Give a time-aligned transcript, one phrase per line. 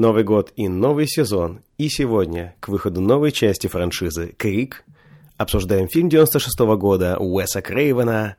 [0.00, 1.60] Новый год и новый сезон.
[1.76, 4.82] И сегодня, к выходу новой части франшизы «Крик»,
[5.36, 8.36] обсуждаем фильм 96 -го года Уэса Крейвена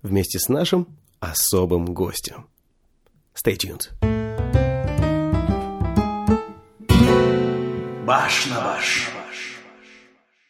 [0.00, 0.88] вместе с нашим
[1.20, 2.46] особым гостем.
[3.34, 3.90] Stay tuned.
[8.06, 9.10] Баш на баш.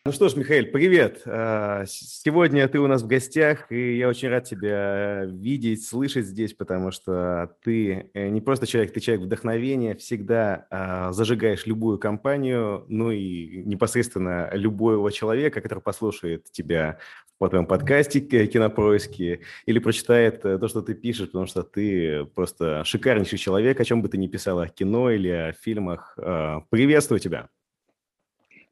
[0.07, 1.23] Ну что ж, Михаил, привет.
[1.25, 6.53] А, сегодня ты у нас в гостях, и я очень рад тебя видеть, слышать здесь,
[6.53, 10.67] потому что ты э, не просто человек, ты человек вдохновения, всегда
[11.11, 16.99] зажигаешь любую компанию, ну и непосредственно любого человека, который послушает тебя
[17.39, 22.85] по твоем подкасте «Кинопроиски» или прочитает э, то, что ты пишешь, потому что ты просто
[22.85, 26.18] шикарнейший человек, о чем бы ты ни писал, о кино или о фильмах.
[26.68, 27.49] Приветствую тебя.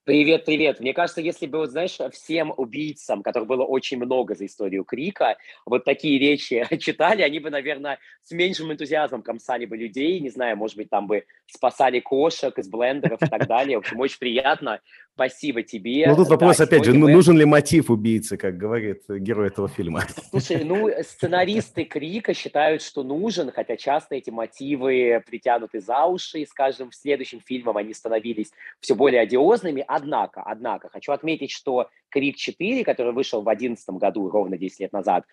[0.05, 0.80] Привет, привет.
[0.80, 5.37] Мне кажется, если бы, вот, знаешь, всем убийцам, которых было очень много за историю Крика,
[5.65, 10.56] вот такие речи читали, они бы, наверное, с меньшим энтузиазмом комсали бы людей, не знаю,
[10.56, 13.79] может быть, там бы спасали кошек из блендеров и так далее.
[13.79, 14.80] В общем, очень приятно.
[15.15, 16.06] Спасибо тебе.
[16.09, 17.12] Ну, тут вопрос, да, опять же, мы...
[17.12, 20.05] нужен ли мотив убийцы, как говорит герой этого фильма?
[20.31, 26.47] Слушай, ну, сценаристы Крика считают, что нужен, хотя часто эти мотивы притянуты за уши, и,
[26.47, 29.84] скажем, в следующем фильмом они становились все более одиозными.
[29.87, 34.92] Однако, однако, хочу отметить, что Крик 4, который вышел в 2011 году, ровно 10 лет
[34.92, 35.25] назад,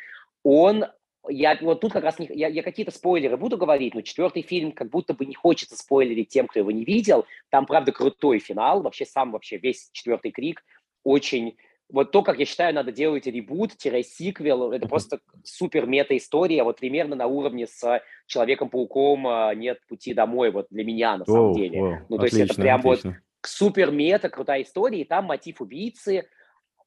[0.44, 0.86] он
[1.28, 4.72] я вот тут как раз не, я, я какие-то спойлеры буду говорить, но четвертый фильм
[4.72, 7.26] как будто бы не хочется спойлерить тем, кто его не видел.
[7.50, 8.82] Там, правда, крутой финал.
[8.82, 10.64] Вообще сам вообще весь четвертый крик
[11.04, 11.58] очень...
[11.92, 17.26] Вот то, как я считаю, надо делать ребут-сиквел, это просто супер мета-история, вот примерно на
[17.26, 21.80] уровне с Человеком-пауком а, «Нет пути домой», вот для меня на самом oh, деле.
[21.80, 23.10] Oh, ну, то отлично, есть это прям отлично.
[23.10, 26.28] вот супер мета, крутая история, и там мотив убийцы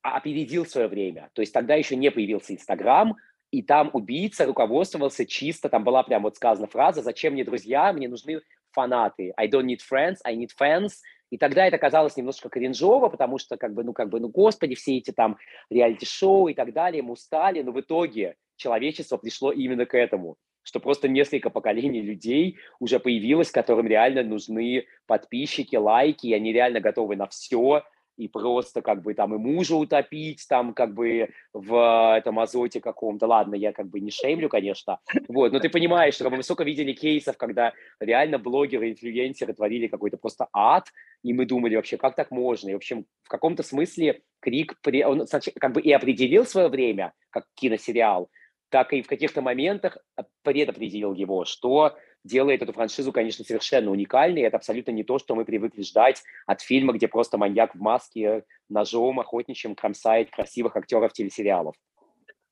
[0.02, 1.30] опередил свое время.
[1.32, 3.16] То есть тогда еще не появился Инстаграм,
[3.52, 7.92] и там убийца руководствовался чисто, там была прям вот сказана фраза «Зачем мне друзья?
[7.92, 8.40] Мне нужны
[8.72, 9.32] фанаты.
[9.36, 10.94] I don't need friends, I need fans».
[11.30, 14.74] И тогда это казалось немножко кринжово, потому что, как бы, ну, как бы, ну, господи,
[14.74, 15.38] все эти там
[15.70, 20.80] реалити-шоу и так далее, мы устали, но в итоге человечество пришло именно к этому, что
[20.80, 27.16] просто несколько поколений людей уже появилось, которым реально нужны подписчики, лайки, и они реально готовы
[27.16, 27.82] на все,
[28.16, 33.26] и просто как бы там и мужа утопить там как бы в этом азоте каком-то.
[33.26, 34.98] Ладно, я как бы не шеймлю, конечно.
[35.28, 40.16] Вот, но ты понимаешь, что мы высоко видели кейсов, когда реально блогеры, инфлюенсеры творили какой-то
[40.16, 40.88] просто ад,
[41.22, 42.70] и мы думали вообще, как так можно?
[42.70, 45.26] И, в общем, в каком-то смысле Крик, он
[45.60, 48.28] как бы и определил свое время, как киносериал,
[48.70, 49.98] так и в каких-то моментах
[50.42, 54.42] предопределил его, что делает эту франшизу, конечно, совершенно уникальной.
[54.42, 58.44] Это абсолютно не то, что мы привыкли ждать от фильма, где просто маньяк в маске
[58.68, 61.74] ножом охотничьим кромсает красивых актеров телесериалов.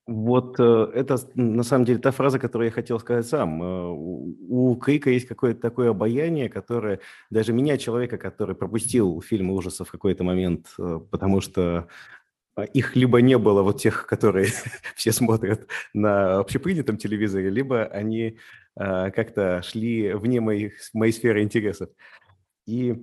[0.07, 3.61] Вот э, это на самом деле та фраза, которую я хотел сказать сам.
[3.61, 6.99] Э, у Крика есть какое-то такое обаяние, которое
[7.29, 11.87] даже меня, человека, который пропустил фильмы ужасов в какой-то момент, э, потому что
[12.73, 14.47] их либо не было, вот тех, которые
[14.95, 18.37] все смотрят на общепринятом телевизоре, либо они
[18.75, 21.89] как-то шли вне моих, моей сферы интересов.
[22.65, 22.95] И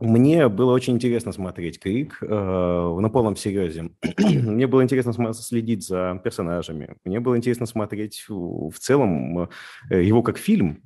[0.00, 3.90] мне было очень интересно смотреть «Крик» э, на полном серьезе.
[4.18, 6.96] Мне было интересно следить за персонажами.
[7.04, 9.50] Мне было интересно смотреть в целом
[9.90, 10.82] э, его как фильм,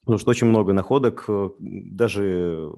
[0.00, 2.70] Потому что очень много находок, э, даже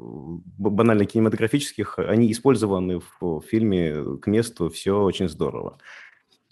[0.59, 5.79] банально кинематографических, они использованы в фильме к месту, все очень здорово.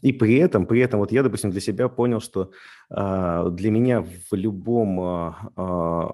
[0.03, 2.51] И при этом, при этом, вот я, допустим, для себя понял, что
[2.91, 5.01] э, для меня в любом
[5.57, 6.11] э,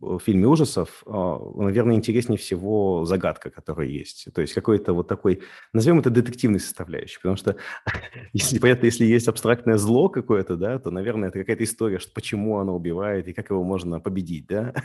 [0.00, 4.28] в фильме ужасов, а, наверное, интереснее всего загадка, которая есть.
[4.32, 5.42] То есть какой-то вот такой,
[5.72, 7.16] назовем это детективной составляющей.
[7.16, 7.56] Потому что,
[8.32, 12.58] если понятно, если есть абстрактное зло какое-то, да, то, наверное, это какая-то история, что почему
[12.58, 14.74] оно убивает и как его можно победить, да.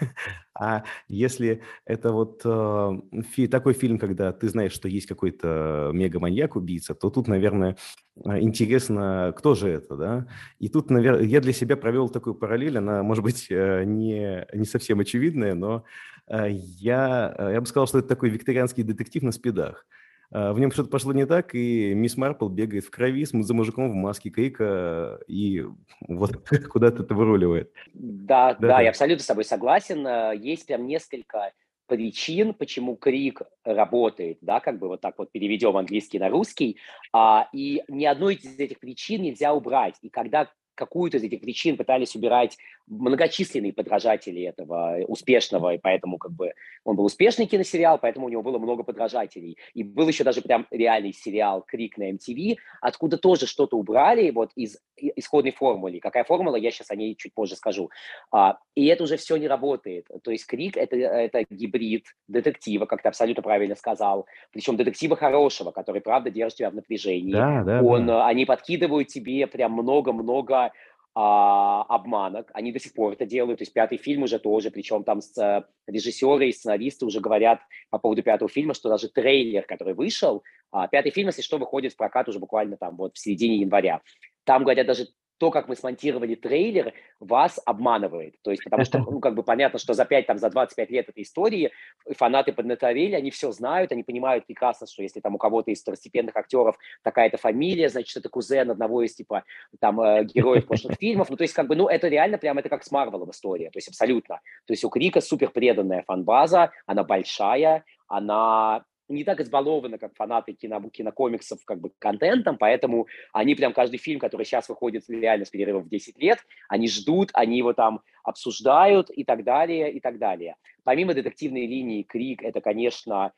[0.56, 2.92] А если это вот э,
[3.32, 7.76] фи, такой фильм, когда ты знаешь, что есть какой-то мега-маньяк-убийца, то тут, наверное,
[8.16, 10.28] интересно, кто же это, да?
[10.60, 14.66] И тут, наверное, я для себя провел такую параллель, она, может быть, э, не, не
[14.66, 15.84] совсем очевидная, но
[16.28, 19.86] э, я, э, я бы сказал, что это такой викторианский детектив на спидах.
[20.32, 23.94] В нем что-то пошло не так, и мисс Марпл бегает в крови за мужиком в
[23.94, 25.64] маске крика, и
[26.08, 27.72] вот куда-то это выруливает.
[27.94, 30.08] Да, да, да, я абсолютно с тобой согласен.
[30.42, 31.52] Есть прям несколько
[31.88, 36.78] причин, почему крик работает, да, как бы вот так вот переведем английский на русский,
[37.12, 39.96] а, и ни одной из этих причин нельзя убрать.
[40.02, 42.58] И когда какую-то из этих причин пытались убирать
[42.88, 46.54] многочисленные подражатели этого успешного, и поэтому как бы
[46.84, 49.58] он был успешный киносериал, поэтому у него было много подражателей.
[49.74, 54.52] И был еще даже прям реальный сериал «Крик» на MTV, откуда тоже что-то убрали вот
[54.56, 56.00] из исходной формулы.
[56.00, 57.90] Какая формула, я сейчас о ней чуть позже скажу.
[58.32, 60.08] А, и это уже все не работает.
[60.24, 65.72] То есть «Крик» это,— это гибрид детектива, как ты абсолютно правильно сказал, причем детектива хорошего,
[65.72, 67.34] который, правда, держит тебя в напряжении.
[67.34, 68.28] Да, да, Он, да.
[68.28, 70.72] Они подкидывают тебе прям много-много
[71.16, 72.50] а, обманок.
[72.54, 73.60] Они до сих пор это делают.
[73.60, 77.60] То есть пятый фильм уже тоже, причем там с, э, режиссеры и сценаристы уже говорят
[77.92, 81.94] по поводу пятого фильма, что даже трейлер, который вышел, а, пятый фильм, если что, выходит
[81.94, 84.02] в прокат уже буквально там вот в середине января.
[84.44, 85.08] Там, говорят, даже
[85.38, 88.36] то, как мы смонтировали трейлер, вас обманывает.
[88.42, 91.10] То есть, потому что, ну, как бы понятно, что за 5, там, за 25 лет
[91.10, 91.72] этой истории
[92.16, 96.36] фанаты поднаторели, они все знают, они понимают прекрасно, что если там у кого-то из второстепенных
[96.36, 99.44] актеров такая-то фамилия, значит, это кузен одного из, типа,
[99.80, 101.30] там, э, героев прошлых фильмов.
[101.30, 103.78] Ну, то есть, как бы, ну, это реально прям, это как с Марвелом история, то
[103.78, 104.40] есть, абсолютно.
[104.66, 110.54] То есть, у Крика супер преданная фан-база, она большая, она не так избалованы, как фанаты
[110.54, 115.50] кино, кинокомиксов, как бы контентом, поэтому они прям каждый фильм, который сейчас выходит реально с
[115.50, 116.40] перерывом в 10 лет,
[116.70, 120.56] они ждут, они его там обсуждают и так далее, и так далее.
[120.84, 123.34] Помимо детективной линии «Крик», это, конечно,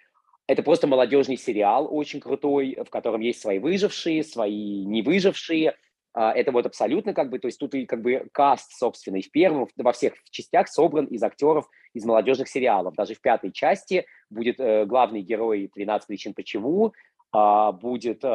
[0.47, 5.75] это просто молодежный сериал, очень крутой, в котором есть свои выжившие, свои не выжившие,
[6.15, 9.29] это вот абсолютно как бы, то есть тут и как бы каст, собственно, и в
[9.31, 12.93] первом, во всех частях собран из актеров из молодежных сериалов.
[12.95, 16.93] Даже в пятой части будет э, главный герой «13 причин почему»,
[17.33, 18.27] э, будет э,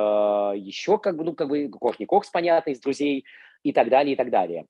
[0.57, 3.25] еще как бы, ну, как бы Кохни Кокс, понятно, из «Друзей»
[3.63, 4.67] и так далее, и так далее.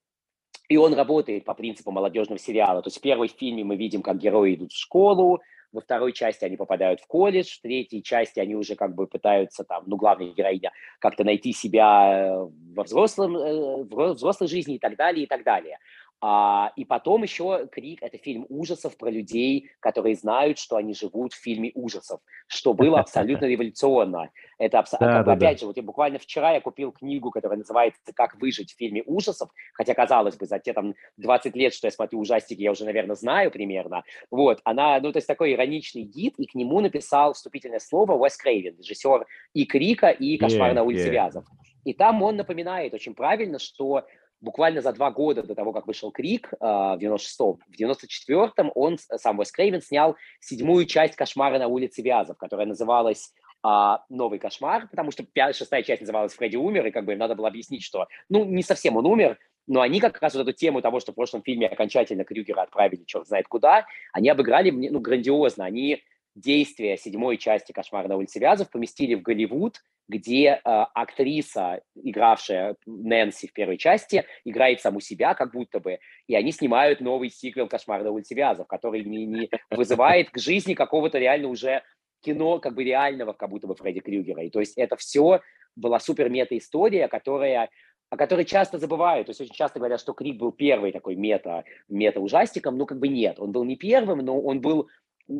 [0.68, 2.82] И он работает по принципу молодежного сериала.
[2.82, 5.40] То есть в первой фильме мы видим, как герои идут в школу,
[5.72, 9.64] во второй части они попадают в колледж, в третьей части они уже как бы пытаются
[9.64, 14.78] там, ну, главная героиня, как-то найти себя э, во взрослом, э, в взрослой жизни и
[14.78, 15.78] так далее, и так далее.
[16.22, 21.32] А, и потом еще «Крик»— это фильм ужасов про людей, которые знают, что они живут
[21.32, 24.30] в фильме ужасов, что было абсолютно революционно.
[24.58, 24.90] Это абс...
[24.90, 25.60] да, да, опять да.
[25.60, 29.48] же, вот я буквально вчера я купил книгу, которая называется «Как выжить в фильме ужасов»,
[29.72, 33.16] хотя, казалось бы, за те там 20 лет, что я смотрю ужастики, я уже, наверное,
[33.16, 34.02] знаю примерно.
[34.30, 38.36] Вот, она, ну, то есть такой ироничный гид, и к нему написал вступительное слово Уэс
[38.36, 41.12] Крейвен, режиссер и «Крика», и «Кошмар yeah, на улице yeah.
[41.12, 41.44] Вязов».
[41.84, 44.04] И там он напоминает очень правильно, что
[44.40, 48.98] буквально за два года до того, как вышел «Крик» э, в 96-м, в 94-м он,
[48.98, 53.32] сам Уэс Крейвен, снял седьмую часть «Кошмара на улице Вязов», которая называлась
[53.62, 57.18] а, новый кошмар, потому что пятая, шестая часть называлась «Фредди умер», и как бы им
[57.18, 60.52] надо было объяснить, что, ну, не совсем он умер, но они как раз вот эту
[60.52, 64.98] тему того, что в прошлом фильме окончательно Крюгера отправили черт знает куда, они обыграли, ну,
[64.98, 65.64] грандиозно.
[65.64, 66.02] Они
[66.34, 73.46] действия седьмой части «Кошмара на улице Вязов» поместили в Голливуд, где э, актриса, игравшая Нэнси
[73.46, 78.02] в первой части, играет саму себя как будто бы, и они снимают новый сиквел «Кошмар
[78.02, 81.82] на улице Вязов», который не, не вызывает к жизни какого-то реально уже
[82.22, 84.42] кино как бы реального, как будто бы Фредди Крюгера.
[84.42, 85.40] И то есть это все
[85.76, 87.70] была супер мета-история, которая
[88.10, 89.28] о которой часто забывают.
[89.28, 92.76] То есть очень часто говорят, что Крик был первый такой мета, мета-ужастиком.
[92.76, 93.38] Ну, как бы нет.
[93.38, 94.88] Он был не первым, но он был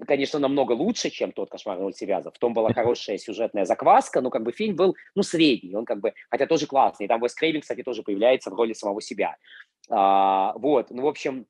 [0.06, 2.34] конечно, намного лучше, чем тот «Кошмар на улице Вязов».
[2.34, 6.00] В том была хорошая сюжетная закваска, но как бы фильм был, ну, средний, он как
[6.00, 7.06] бы, хотя тоже классный.
[7.06, 9.36] И там Вес Крейвен, кстати, тоже появляется в роли самого себя.
[9.88, 11.46] А, вот, ну, в общем,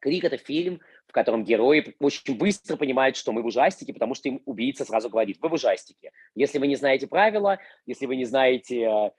[0.00, 4.28] «Крик»— это фильм, в котором герои очень быстро понимают, что мы в ужастике, потому что
[4.28, 6.12] им убийца сразу говорит, вы в ужастике.
[6.34, 9.12] Если вы не знаете правила, если вы не знаете а,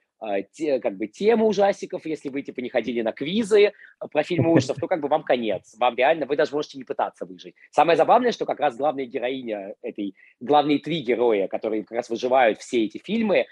[0.52, 4.52] те, как бы тему ужастиков, если вы типа не ходили на квизы а, про фильмы
[4.52, 5.74] ужасов, то как бы вам конец.
[5.78, 7.54] Вам реально, вы даже можете не пытаться выжить.
[7.70, 12.58] Самое забавное, что как раз главная героиня этой, главные три героя, которые как раз выживают
[12.60, 13.44] все эти фильмы, а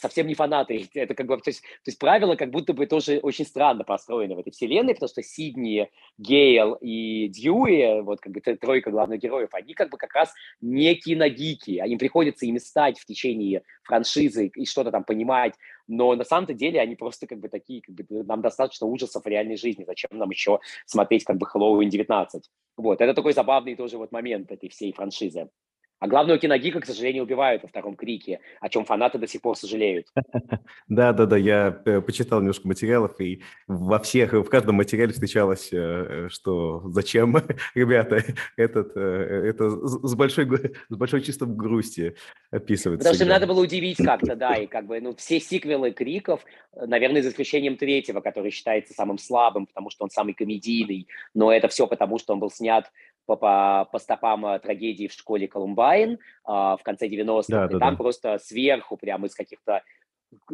[0.00, 0.88] совсем не фанаты.
[0.94, 4.34] Это как бы, то есть, то есть правила как будто бы тоже очень странно построены
[4.34, 9.50] в этой вселенной, потому что Сидни, Гейл и Дьюи, вот как бы тройка главных героев,
[9.52, 14.66] они как бы как раз не киногики, им приходится ими стать в течение франшизы и
[14.66, 15.54] что-то там понимать,
[15.88, 19.28] но на самом-то деле они просто как бы такие, как бы нам достаточно ужасов в
[19.28, 22.42] реальной жизни, зачем нам еще смотреть как бы Хэллоуин 19.
[22.76, 25.48] Вот, это такой забавный тоже вот момент этой всей франшизы.
[26.02, 29.56] А главного киногика, к сожалению, убивают во втором крике, о чем фанаты до сих пор
[29.56, 30.08] сожалеют.
[30.88, 35.68] Да, да, да, я э, почитал немножко материалов, и во всех, в каждом материале встречалось,
[35.72, 37.36] э, что зачем,
[37.76, 38.24] ребята,
[38.56, 40.46] этот, э, это с большой,
[40.88, 42.16] с большой чувством грусти
[42.50, 43.04] описывается.
[43.04, 46.44] Потому что надо было удивить как-то, да, и как бы, ну, все сиквелы криков,
[46.74, 51.68] наверное, за исключением третьего, который считается самым слабым, потому что он самый комедийный, но это
[51.68, 52.90] все потому, что он был снят
[53.26, 57.44] по, по, по стопам э, трагедии в школе Колумбайн а, в конце 90-х.
[57.48, 57.96] Да, и да, там да.
[57.96, 59.82] просто сверху, прямо из каких-то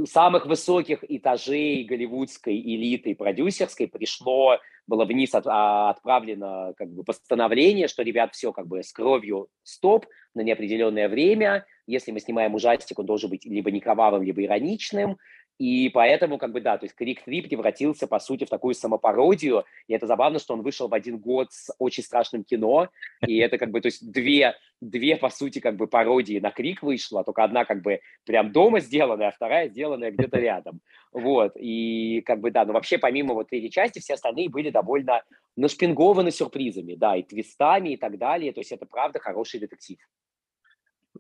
[0.07, 7.89] самых высоких этажей голливудской элиты продюсерской пришло, было вниз от, а, отправлено как бы постановление,
[7.89, 11.67] что, ребят, все как бы с кровью стоп на неопределенное время.
[11.87, 15.19] Если мы снимаем ужастик, он должен быть либо не кровавым, либо ироничным.
[15.59, 19.65] И поэтому, как бы, да, то есть Крик 3 превратился, по сути, в такую самопародию.
[19.89, 22.89] И это забавно, что он вышел в один год с очень страшным кино.
[23.27, 26.83] И это, как бы, то есть две, две по сути, как бы, пародии на Крик
[26.83, 27.25] вышла.
[27.25, 30.81] Только одна, как бы, прям дома сделанная, а вторая сделанная где-то рядом.
[31.13, 31.53] Вот.
[31.57, 35.23] И, как бы, да, но вообще, помимо вот третьей части, все остальные были довольно
[35.57, 38.53] нашпингованы сюрпризами, да, и твистами, и так далее.
[38.53, 39.99] То есть это, правда, хороший детектив.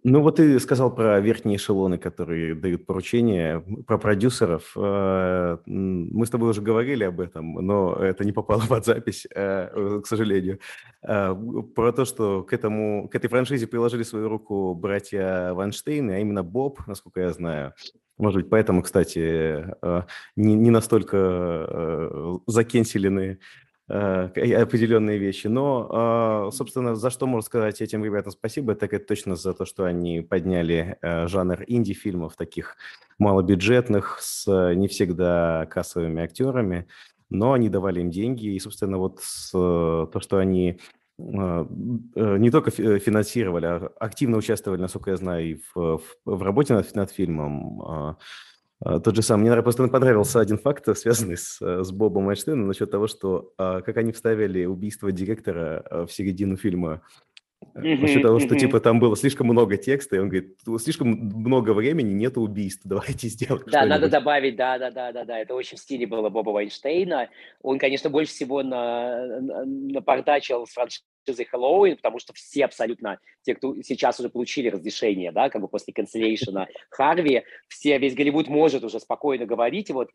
[0.05, 4.73] Ну вот ты сказал про верхние эшелоны, которые дают поручения, про продюсеров.
[4.77, 10.01] Э, мы с тобой уже говорили об этом, но это не попало под запись, э,
[10.03, 10.61] к сожалению.
[11.03, 11.35] Э,
[11.75, 16.43] про то, что к, этому, к этой франшизе приложили свою руку братья Ванштейны, а именно
[16.43, 17.75] Боб, насколько я знаю.
[18.19, 19.65] Может быть, поэтому, кстати,
[20.35, 23.37] не, не настолько закенселены Э,
[23.89, 25.47] определенные вещи.
[25.47, 29.65] Но, а, собственно, за что можно сказать этим ребятам спасибо, так это точно за то,
[29.65, 32.77] что они подняли э, жанр инди-фильмов, таких
[33.19, 36.87] малобюджетных, с не всегда кассовыми актерами,
[37.31, 39.21] но они давали им деньги, и, собственно, вот
[39.53, 40.79] то, что они
[41.19, 46.95] э, не только финансировали, а активно участвовали, насколько я знаю, и в, в работе над,
[46.95, 48.17] над фильмом,
[48.81, 49.51] тот же самый.
[49.51, 53.81] Мне просто понравился один факт, связанный с, э, с Бобом Эйнштейном, насчет того, что а,
[53.81, 57.03] как они вставили убийство директора а, в середину фильма.
[57.75, 61.73] Mm-hmm, насчет того, что типа там было слишком много текста, и он говорит, слишком много
[61.73, 65.77] времени, нет убийств, давайте сделаем Да, надо добавить, да, да, да, да, да, это очень
[65.77, 67.29] в стиле было Боба Вайнштейна.
[67.63, 73.55] Он, конечно, больше всего на, на, напортачил с франшизой Хэллоуин, потому что все абсолютно, те,
[73.55, 78.83] кто сейчас уже получили разрешение, да, как бы после канцелейшена Харви, все, весь Голливуд может
[78.85, 80.11] уже спокойно говорить, и вот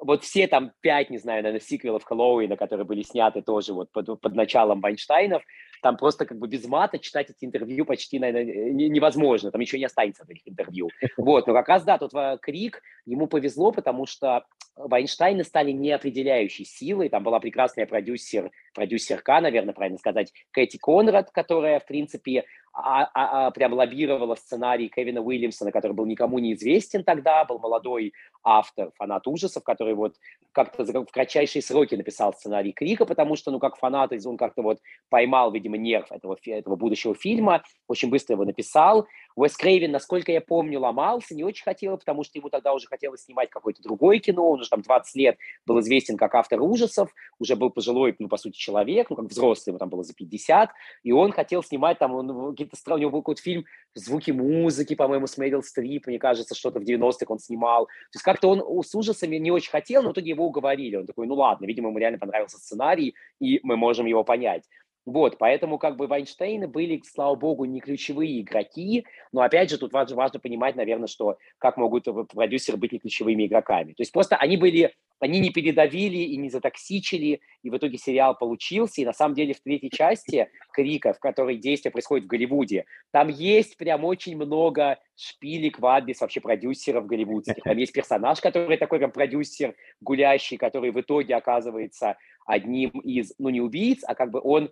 [0.00, 4.20] вот все там пять, не знаю, наверное, сиквелов Хэллоуина, которые были сняты тоже вот под,
[4.20, 5.42] под началом Вайнштейнов,
[5.82, 9.84] там просто как бы без мата читать эти интервью почти, наверное, невозможно, там еще не
[9.84, 10.88] останется этих интервью.
[11.16, 14.44] Вот, но как раз, да, тут э, Крик, ему повезло, потому что
[14.76, 21.80] Вайнштейны стали неопределяющей силой, там была прекрасная продюсер, продюсерка, наверное, правильно сказать, Кэти Конрад, которая,
[21.80, 27.02] в принципе, а, а, а, прям лоббировала сценарий Кевина Уильямсона, который был никому не известен
[27.02, 28.12] тогда, был молодой
[28.44, 30.14] автор, фанат ужасов, который вот
[30.52, 34.78] как-то в кратчайшие сроки написал сценарий Крика, потому что, ну, как фанат, он как-то вот
[35.08, 39.06] поймал, видимо, нерв этого, этого будущего фильма, очень быстро его написал.
[39.36, 43.22] Уэс Крейвен, насколько я помню, ломался, не очень хотел, потому что ему тогда уже хотелось
[43.22, 47.54] снимать какое-то другое кино, он уже там 20 лет был известен как автор ужасов, уже
[47.54, 50.70] был пожилой, ну, по сути, человек, ну, как взрослый, ему там было за 50,
[51.02, 55.38] и он хотел снимать там, он, у него был какой-то фильм «Звуки музыки», по-моему, с
[55.38, 57.86] Мэрил Стрип, мне кажется, что-то в 90-х он снимал.
[57.86, 60.96] То есть как-то он с ужасами не очень хотел, но в итоге его уговорили.
[60.96, 64.64] Он такой, ну ладно, видимо, ему реально понравился сценарий, и мы можем его понять.
[65.08, 69.90] Вот, поэтому как бы Вайнштейны были, слава богу, не ключевые игроки, но опять же тут
[69.94, 73.94] важно, важно понимать, наверное, что как могут продюсеры быть не ключевыми игроками.
[73.94, 78.36] То есть просто они были, они не передавили и не затоксичили, и в итоге сериал
[78.36, 82.84] получился, и на самом деле в третьей части Крика, в которой действие происходит в Голливуде,
[83.10, 87.62] там есть прям очень много шпилек в адрес вообще продюсеров голливудских.
[87.64, 93.48] Там есть персонаж, который такой прям продюсер гулящий, который в итоге оказывается одним из, ну
[93.48, 94.70] не убийц, а как бы он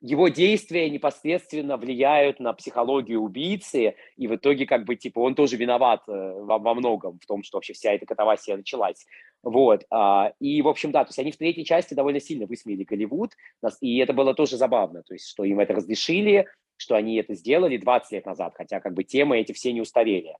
[0.00, 5.56] его действия непосредственно влияют на психологию убийцы, и в итоге как бы типа он тоже
[5.56, 9.06] виноват э, во, во многом в том, что вообще вся эта катавасия началась.
[9.42, 9.84] Вот.
[9.90, 13.32] А, и, в общем, да, то есть они в третьей части довольно сильно высмеяли Голливуд,
[13.80, 17.76] и это было тоже забавно, то есть что им это разрешили, что они это сделали
[17.76, 20.36] 20 лет назад, хотя как бы темы эти все не устарели.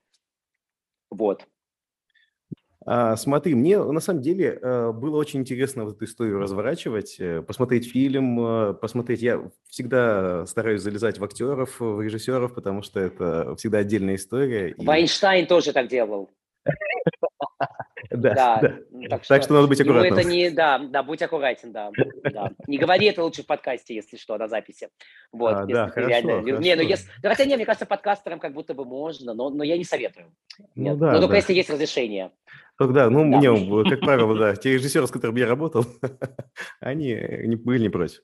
[1.11, 1.47] Вот.
[2.89, 7.43] А, смотри, мне на самом деле э, было очень интересно вот эту историю разворачивать, э,
[7.43, 9.23] посмотреть фильм, э, посмотреть.
[9.23, 14.73] Я всегда стараюсь залезать в актеров, в режиссеров, потому что это всегда отдельная история.
[14.79, 16.31] Вайнштайн тоже так делал.
[18.11, 18.59] Да, да.
[18.63, 18.77] да.
[18.91, 20.19] Ну, так, что, так что надо быть аккуратным.
[20.19, 21.91] Это не, да, да, будь аккуратен, да,
[22.23, 22.51] да.
[22.67, 24.89] Не говори это лучше в подкасте, если что, на записи.
[25.33, 26.43] Вот, а, да, хорошо, реально...
[26.43, 26.59] хорошо.
[26.59, 27.11] Не, ну если...
[27.21, 30.33] Хотя не, мне кажется, подкастерам как будто бы можно, но, но я не советую.
[30.77, 31.37] Ну, да, но только да.
[31.37, 32.31] если есть разрешение.
[32.79, 33.39] Тогда, ну, да.
[33.39, 35.87] мне, как правило, да, те режиссеры, с которыми я работал,
[36.81, 38.21] они не, были не против.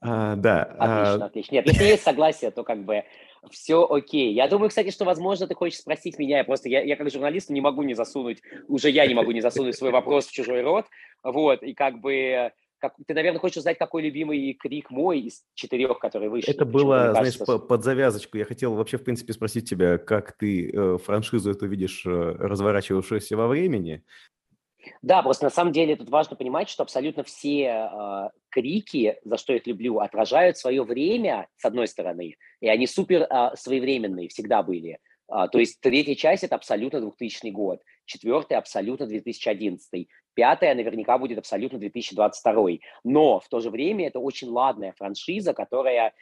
[0.00, 0.62] А, да.
[0.62, 1.26] Отлично, а...
[1.26, 1.54] отлично.
[1.54, 3.04] Нет, если есть согласие, то как бы
[3.50, 4.34] все окей.
[4.34, 7.48] Я думаю, кстати, что, возможно, ты хочешь спросить меня, я просто, я, я как журналист
[7.48, 10.86] не могу не засунуть, уже я не могу не засунуть свой вопрос в чужой рот,
[11.22, 15.98] вот, и как бы как, ты, наверное, хочешь узнать, какой любимый крик мой из четырех,
[15.98, 16.50] которые вышли.
[16.50, 18.38] Это было, знаешь, кажется, под завязочку.
[18.38, 23.36] Я хотел вообще, в принципе, спросить тебя, как ты э, франшизу эту видишь, э, разворачивавшуюся
[23.36, 24.04] во времени.
[25.02, 29.52] Да, просто на самом деле тут важно понимать, что абсолютно все э, крики, за что
[29.52, 34.62] я их люблю, отражают свое время, с одной стороны, и они супер э, своевременные, всегда
[34.62, 34.98] были.
[35.28, 41.38] А, то есть третья часть– это абсолютно 2000 год, четвертая– абсолютно 2011, пятая наверняка будет
[41.38, 42.68] абсолютно 2022.
[43.04, 46.12] Но в то же время это очень ладная франшиза, которая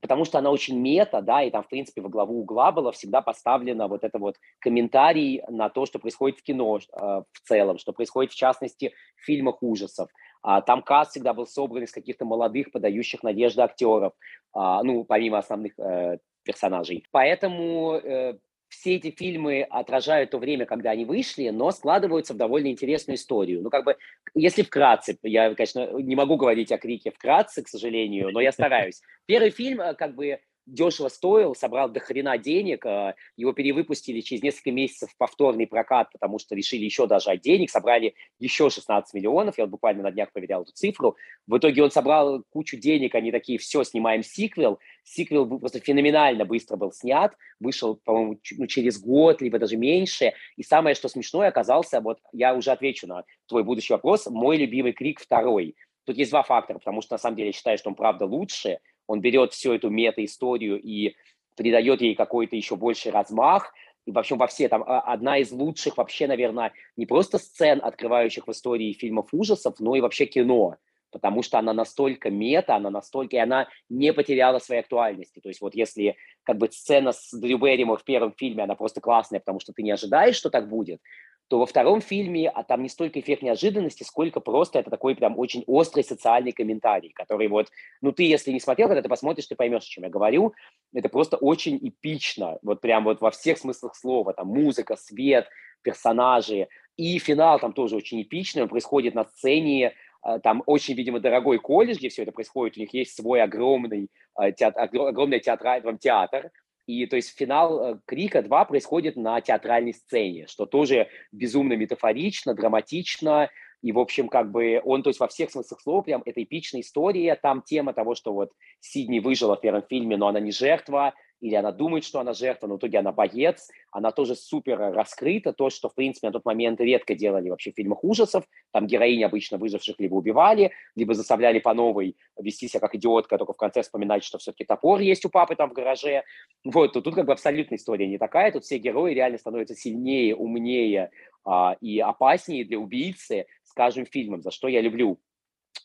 [0.00, 3.20] потому что она очень мета, да, и там, в принципе, во главу угла было всегда
[3.20, 7.92] поставлено вот это вот комментарий на то, что происходит в кино э, в целом, что
[7.92, 10.10] происходит, в частности, в фильмах ужасов.
[10.42, 14.12] А, там каст всегда был собран из каких-то молодых, подающих надежды актеров,
[14.52, 17.06] а, ну, помимо основных э, персонажей.
[17.10, 18.38] Поэтому э,
[18.74, 23.62] все эти фильмы отражают то время, когда они вышли, но складываются в довольно интересную историю.
[23.62, 23.96] Ну, как бы,
[24.34, 29.00] если вкратце, я, конечно, не могу говорить о Крике вкратце, к сожалению, но я стараюсь.
[29.26, 34.42] Первый фильм, э, как бы, дешево стоил, собрал до хрена денег, а, его перевыпустили через
[34.42, 39.58] несколько месяцев в повторный прокат, потому что решили еще дожать денег, собрали еще 16 миллионов,
[39.58, 41.16] я вот буквально на днях проверял эту цифру,
[41.46, 46.76] в итоге он собрал кучу денег, они такие, все, снимаем сиквел, сиквел просто феноменально быстро
[46.76, 52.00] был снят, вышел, по-моему, ну, через год, либо даже меньше, и самое, что смешное, оказался,
[52.00, 55.76] вот я уже отвечу на твой будущий вопрос, мой любимый крик второй.
[56.06, 58.78] Тут есть два фактора, потому что на самом деле я считаю, что он правда лучше–
[59.06, 61.14] он берет всю эту мета-историю и
[61.56, 63.72] придает ей какой-то еще больший размах.
[64.06, 67.80] И, в общем, во все, там, а, одна из лучших вообще, наверное, не просто сцен,
[67.82, 70.76] открывающих в истории фильмов ужасов, но и вообще кино
[71.14, 75.38] потому что она настолько мета, она настолько, и она не потеряла своей актуальности.
[75.38, 79.00] То есть вот если как бы сцена с Дрю Берримор в первом фильме, она просто
[79.00, 81.00] классная, потому что ты не ожидаешь, что так будет,
[81.48, 85.38] то во втором фильме а там не столько эффект неожиданности, сколько просто это такой прям
[85.38, 87.68] очень острый социальный комментарий, который вот,
[88.00, 90.54] ну ты, если не смотрел, когда ты посмотришь, ты поймешь, о чем я говорю.
[90.94, 95.48] Это просто очень эпично, вот прям вот во всех смыслах слова, там музыка, свет,
[95.82, 101.20] персонажи, и финал там тоже очень эпичный, он происходит на сцене, а, там очень, видимо,
[101.20, 105.98] дорогой колледж, где все это происходит, у них есть свой огромный, а, театр, огромный театр,
[105.98, 106.50] театр,
[106.86, 112.54] и то есть финал э, Крика 2 происходит на театральной сцене, что тоже безумно метафорично,
[112.54, 113.50] драматично.
[113.82, 116.80] И, в общем, как бы он, то есть во всех смыслах слова, прям это эпичная
[116.80, 117.34] история.
[117.36, 121.54] Там тема того, что вот Сидни выжила в первом фильме, но она не жертва или
[121.54, 125.70] она думает, что она жертва, но в итоге она боец, она тоже супер раскрыта, то,
[125.70, 129.58] что, в принципе, на тот момент редко делали вообще в фильмах ужасов, там героини обычно
[129.58, 134.24] выживших либо убивали, либо заставляли по новой вести себя как идиотка, только в конце вспоминать,
[134.24, 136.24] что все-таки топор есть у папы там в гараже,
[136.64, 140.34] вот, то тут как бы абсолютно история не такая, тут все герои реально становятся сильнее,
[140.34, 141.10] умнее
[141.44, 145.18] а, и опаснее для убийцы с каждым фильмом, за что я люблю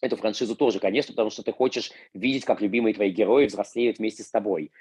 [0.02, 4.24] эту франшизу тоже, конечно, потому что ты хочешь видеть, как любимые твои герои взрослеют вместе
[4.24, 4.72] с тобой.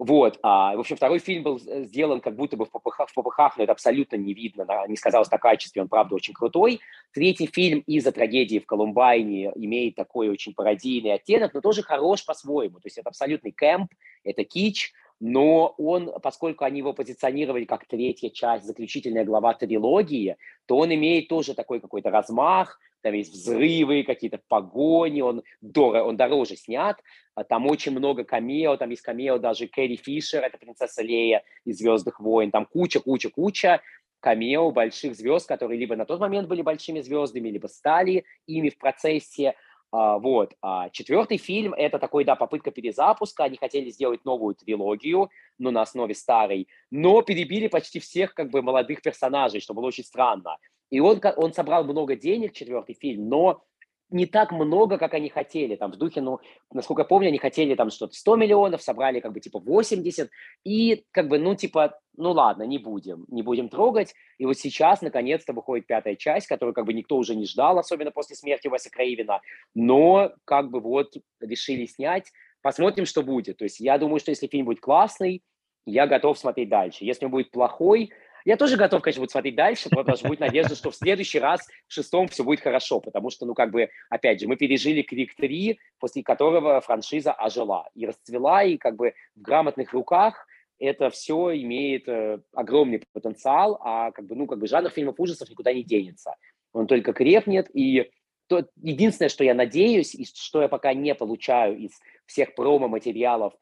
[0.00, 3.14] Вот, а, в общем, второй фильм был э, сделан как будто бы в попыхах, в
[3.14, 6.80] попыхах но это абсолютно не видно, не сказалось на качестве, он, правда, очень крутой.
[7.12, 12.80] Третий фильм из-за трагедии в Колумбайне имеет такой очень пародийный оттенок, но тоже хорош по-своему,
[12.80, 13.92] то есть это абсолютный кэмп,
[14.24, 20.78] это кич, но он, поскольку они его позиционировали как третья часть, заключительная глава трилогии, то
[20.78, 26.56] он имеет тоже такой какой-то размах, там есть взрывы, какие-то погони, он, дорого, он дороже
[26.56, 26.98] снят,
[27.34, 31.78] а там очень много камео, там есть камео даже Кэрри Фишер, это принцесса Лея из
[31.78, 33.80] «Звездных войн», там куча-куча-куча
[34.20, 38.78] камео больших звезд, которые либо на тот момент были большими звездами, либо стали ими в
[38.78, 39.54] процессе,
[39.92, 40.54] а, вот.
[40.62, 43.44] А четвертый фильм– это такой, да, попытка перезапуска.
[43.44, 48.62] Они хотели сделать новую трилогию, но на основе старой, но перебили почти всех как бы
[48.62, 50.58] молодых персонажей, что было очень странно.
[50.90, 53.62] И он, он собрал много денег, четвертый фильм, но
[54.10, 55.76] не так много, как они хотели.
[55.76, 56.40] Там в духе, ну,
[56.72, 60.30] насколько я помню, они хотели там что-то 100 миллионов, собрали как бы типа 80,
[60.64, 64.14] и как бы, ну, типа, ну ладно, не будем, не будем трогать.
[64.38, 68.10] И вот сейчас, наконец-то, выходит пятая часть, которую как бы никто уже не ждал, особенно
[68.10, 69.40] после смерти Уэса Крейвина,
[69.74, 72.32] но как бы вот решили снять.
[72.62, 73.58] Посмотрим, что будет.
[73.58, 75.42] То есть я думаю, что если фильм будет классный,
[75.86, 77.04] я готов смотреть дальше.
[77.04, 78.10] Если он будет плохой,
[78.44, 81.66] я тоже готов, конечно, будет смотреть дальше, потому что будет надежда, что в следующий раз,
[81.86, 85.34] в шестом, все будет хорошо, потому что, ну, как бы, опять же, мы пережили Крик
[85.34, 90.46] 3, после которого франшиза ожила и расцвела, и как бы в грамотных руках
[90.78, 95.50] это все имеет э, огромный потенциал, а как бы, ну, как бы жанр фильмов ужасов
[95.50, 96.34] никуда не денется.
[96.72, 98.10] Он только крепнет, и
[98.46, 101.92] то, единственное, что я надеюсь, и что я пока не получаю из
[102.26, 103.54] всех промо-материалов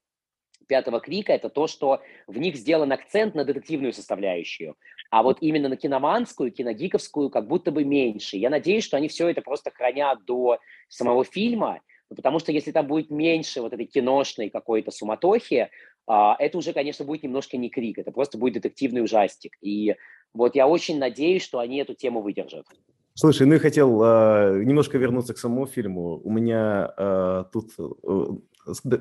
[0.68, 4.76] пятого крика, это то, что в них сделан акцент на детективную составляющую.
[5.10, 8.36] А вот именно на киноманскую, киногиковскую как будто бы меньше.
[8.36, 11.80] Я надеюсь, что они все это просто хранят до самого фильма,
[12.14, 15.70] потому что если там будет меньше вот этой киношной какой-то суматохи,
[16.06, 19.56] а, это уже, конечно, будет немножко не крик, это просто будет детективный ужастик.
[19.60, 19.96] И
[20.34, 22.66] вот я очень надеюсь, что они эту тему выдержат.
[23.14, 26.20] Слушай, ну я хотел э, немножко вернуться к самому фильму.
[26.22, 27.72] У меня э, тут,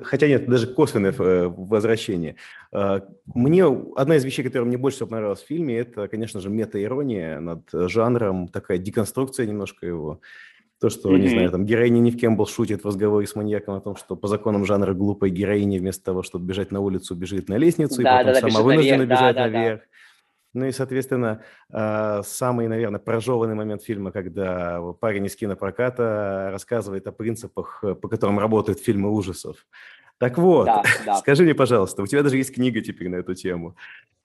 [0.02, 2.36] хотя нет, даже косвенное э, возвращение.
[2.72, 3.00] Э,
[3.34, 3.64] мне
[3.96, 7.62] одна из вещей, которая мне больше всего понравилась в фильме, это, конечно же, мета-ирония над
[7.72, 10.20] жанром, такая деконструкция немножко его.
[10.80, 11.20] То, что, mm-hmm.
[11.20, 14.14] не знаю, там героиня не в Кембл шутит в разговоре с маньяком о том, что
[14.14, 18.20] по законам жанра глупая героиня вместо того, чтобы бежать на улицу, бежит на лестницу, да,
[18.20, 19.80] и потом да, сама вынуждена наверх, бежать да, наверх.
[19.80, 19.86] Да.
[20.58, 27.12] Ну и, соответственно, а, самый, наверное, прожеванный момент фильма, когда парень из кинопроката рассказывает о
[27.12, 29.66] принципах, э, по которым работают фильмы ужасов.
[30.18, 31.14] Так вот, да, да.
[31.18, 33.76] скажи мне, пожалуйста, у тебя даже есть книга теперь на эту тему.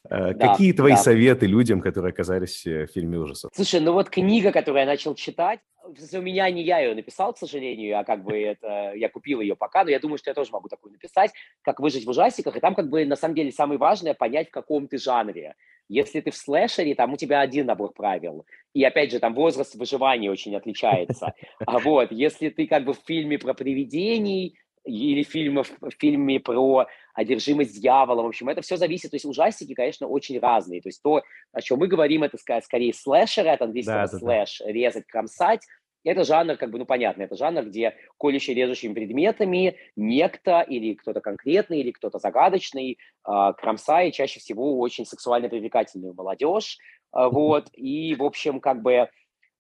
[0.10, 0.98] А, да, Какие твои да.
[0.98, 3.52] советы людям, которые оказались э, в фильме ужасов?
[3.56, 7.38] Слушай, ну вот книга, которую я начал читать, у меня не я ее написал, к
[7.38, 10.52] сожалению, а как бы это я купил ее пока, но я думаю, что я тоже
[10.52, 13.78] могу такую написать, как выжить в ужастиках, и там как бы на самом деле самое
[13.78, 15.56] важное понять, в каком ты жанре.
[15.90, 18.46] Если ты в слэшере, там у тебя один набор правил.
[18.74, 21.34] И опять же, там возраст выживания очень отличается.
[21.66, 26.88] А вот, если ты как бы в фильме про привидений или фильме, в фильме про
[27.14, 29.12] одержимость дьяволом, в общем, это все зависит.
[29.12, 30.82] То есть ужастики, конечно, очень разные.
[30.82, 34.72] То есть то, о чем мы говорим, это скорее слэшеры, от английского да, слэш, да.
[34.72, 35.62] резать, кромсать,
[36.04, 41.22] это жанр, как бы, ну, понятно, это жанр, где колющие режущими предметами некто или кто-то
[41.22, 46.78] конкретный, или кто-то загадочный э, кромсает чаще всего очень сексуально привлекательную молодежь.
[47.16, 49.10] Э, вот, и, в общем, как бы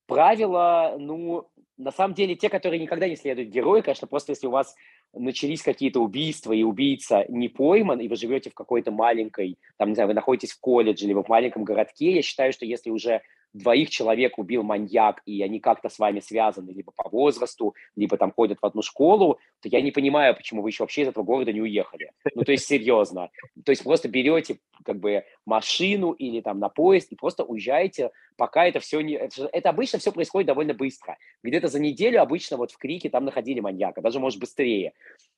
[0.05, 4.51] правила, ну, на самом деле, те, которые никогда не следуют герою, конечно, просто если у
[4.51, 4.75] вас
[5.13, 9.95] начались какие-то убийства, и убийца не пойман, и вы живете в какой-то маленькой, там, не
[9.95, 13.21] знаю, вы находитесь в колледже, либо в маленьком городке, я считаю, что если уже
[13.53, 18.31] двоих человек убил маньяк, и они как-то с вами связаны либо по возрасту, либо там
[18.31, 21.53] ходят в одну школу, то я не понимаю, почему вы еще вообще из этого города
[21.53, 22.11] не уехали.
[22.35, 23.29] Ну, то есть серьезно.
[23.63, 28.65] То есть просто берете как бы машину или там на поезд и просто уезжаете, пока
[28.65, 29.13] это все не...
[29.13, 31.17] Это, обычно все происходит довольно быстро.
[31.43, 34.93] Где-то за неделю обычно вот в Крике там находили маньяка, даже может быстрее.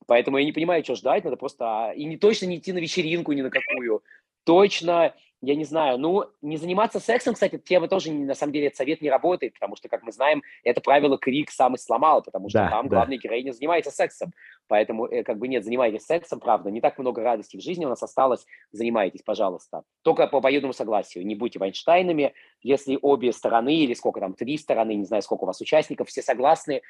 [0.08, 1.93] Поэтому я не понимаю, что ждать, надо просто...
[1.95, 4.04] И не точно не идти на вечеринку ни на какую.
[4.45, 5.13] Точно
[5.45, 9.01] я не знаю, ну, не заниматься сексом, кстати, тема тоже, на самом деле, этот совет
[9.01, 12.60] не работает, потому что, как мы знаем, это правило Крик сам и сломал, потому что
[12.60, 12.97] да, там да.
[12.97, 14.34] главная героиня занимается сексом.
[14.67, 17.89] Поэтому, э, как бы, нет, занимайтесь сексом, правда, не так много радости в жизни у
[17.89, 19.84] нас осталось, занимайтесь, пожалуйста.
[20.01, 24.95] Только по обоюдному согласию, не будьте Вайнштейнами, если обе стороны, или сколько там, три стороны,
[24.95, 26.81] не знаю, сколько у вас участников, все согласны,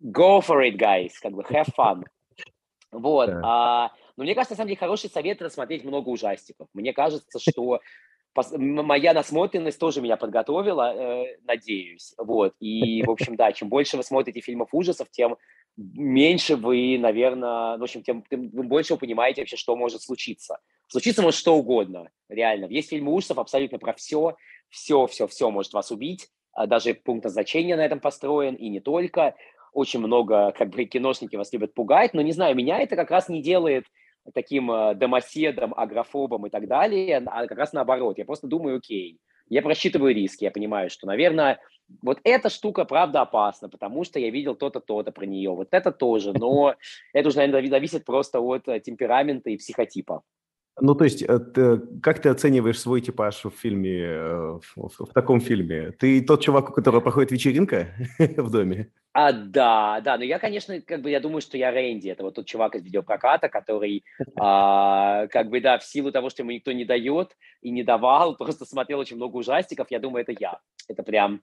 [0.00, 2.04] go for it, guys, как бы, have fun.
[2.92, 3.26] Вот.
[3.26, 3.40] Да.
[3.44, 6.68] А, но мне кажется, на самом деле, хороший совет– это смотреть много ужастиков.
[6.72, 7.80] Мне кажется, что
[8.44, 12.14] моя насмотренность тоже меня подготовила, э, надеюсь.
[12.18, 12.54] Вот.
[12.60, 15.36] И, в общем, да, чем больше вы смотрите фильмов ужасов, тем
[15.76, 20.58] меньше вы, наверное, в общем, тем, тем больше вы понимаете вообще, что может случиться.
[20.88, 22.66] Случиться может что угодно, реально.
[22.66, 24.36] Есть фильмы ужасов абсолютно про все,
[24.68, 26.28] все, все, все может вас убить.
[26.52, 29.34] А даже пункт назначения на этом построен, и не только.
[29.72, 33.28] Очень много, как бы, киношники вас любят пугать, но, не знаю, меня это как раз
[33.28, 33.84] не делает
[34.34, 38.18] таким э, домоседом, агрофобом и так далее, а как раз наоборот.
[38.18, 41.58] Я просто думаю, окей, я просчитываю риски, я понимаю, что, наверное,
[42.02, 45.92] вот эта штука, правда, опасна, потому что я видел то-то, то-то про нее, вот это
[45.92, 46.74] тоже, но
[47.12, 50.22] это уже, наверное, зависит просто от э, темперамента и психотипа.
[50.78, 55.12] Ну, то есть, э, ты, как ты оцениваешь свой типаж в фильме, в, в, в
[55.14, 55.92] таком фильме?
[55.92, 58.90] Ты тот чувак, у которого проходит вечеринка в доме?
[59.18, 62.34] А, да, да, но я, конечно, как бы, я думаю, что я Рэнди, это вот
[62.34, 64.04] тот чувак из видеопроката, который,
[64.38, 68.36] а, как бы, да, в силу того, что ему никто не дает и не давал,
[68.36, 70.58] просто смотрел очень много ужастиков, я думаю, это я.
[70.86, 71.40] Это прям,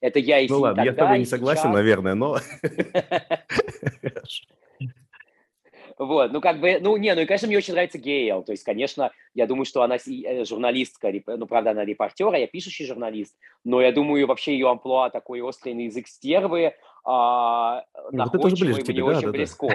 [0.00, 1.74] это я и Ну ладно, тогда, я с тобой не согласен, сейчас.
[1.74, 2.38] наверное, но...
[5.98, 8.64] Вот, ну как бы, ну не, ну и, конечно, мне очень нравится Гейл, то есть,
[8.64, 13.34] конечно, я думаю, что она э, журналистка, ну, правда, она репортер, а я пишущий журналист,
[13.64, 16.74] но я думаю, вообще ее амплуа такой острый на язык стервы,
[17.06, 19.68] а, ну, находчивый, мне тебе, очень да, близко.
[19.68, 19.74] Да.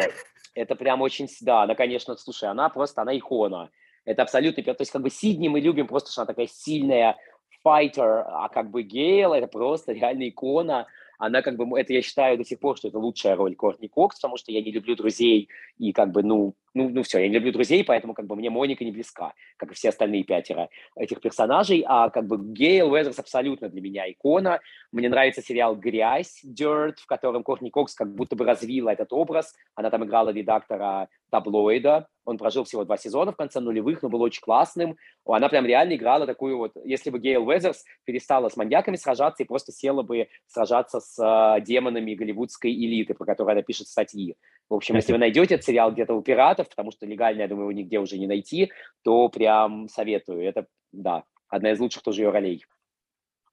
[0.54, 3.70] Это прям очень, да, она, конечно, слушай, она просто, она икона.
[4.04, 7.18] Это абсолютно, то есть как бы Сидни мы любим просто, что она такая сильная
[7.64, 10.88] fighter, а как бы Гейл это просто реально икона,
[11.20, 14.18] она как бы, это я считаю до сих пор, что это лучшая роль Кортни Кокс,
[14.18, 17.36] потому что я не люблю друзей, и как бы, ну, ну, ну все, я не
[17.36, 21.20] люблю друзей, поэтому как бы мне Моника не близка, как и все остальные пятеро этих
[21.20, 24.60] персонажей, а как бы Гейл Уэзерс абсолютно для меня икона.
[24.92, 29.54] Мне нравится сериал «Грязь», «Dirt», в котором Кортни Кокс как будто бы развила этот образ.
[29.76, 32.08] Она там играла редактора таблоида.
[32.24, 34.96] Он прожил всего два сезона в конце нулевых, но был очень классным.
[35.26, 36.74] Она прям реально играла такую вот...
[36.84, 41.62] Если бы Гейл Уэзерс перестала с маньяками сражаться и просто села бы сражаться с э,
[41.62, 44.36] демонами голливудской элиты, про которую она пишет статьи.
[44.72, 47.70] В общем, если вы найдете этот сериал где-то у пиратов, потому что легально, я думаю,
[47.70, 48.72] его нигде уже не найти,
[49.04, 50.42] то прям советую.
[50.42, 52.66] Это, да, одна из лучших тоже ее ролей.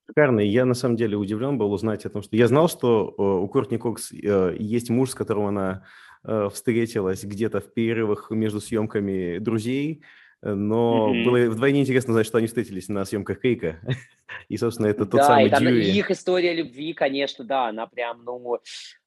[0.06, 0.40] Шикарно.
[0.40, 3.48] Я на самом деле удивлен был узнать о том, что я знал, что э, у
[3.48, 5.84] Кортни Кокс э, есть муж, с которым она
[6.24, 10.02] Э, встретилась где-то в перерывах между съемками друзей,
[10.42, 11.24] но mm-hmm.
[11.24, 13.80] было вдвойне интересно знать, что они встретились на съемках Кейка.
[14.48, 15.90] И, собственно, это тот да, самый и там Дьюи.
[15.90, 18.58] их история любви, конечно, да, она прям, ну,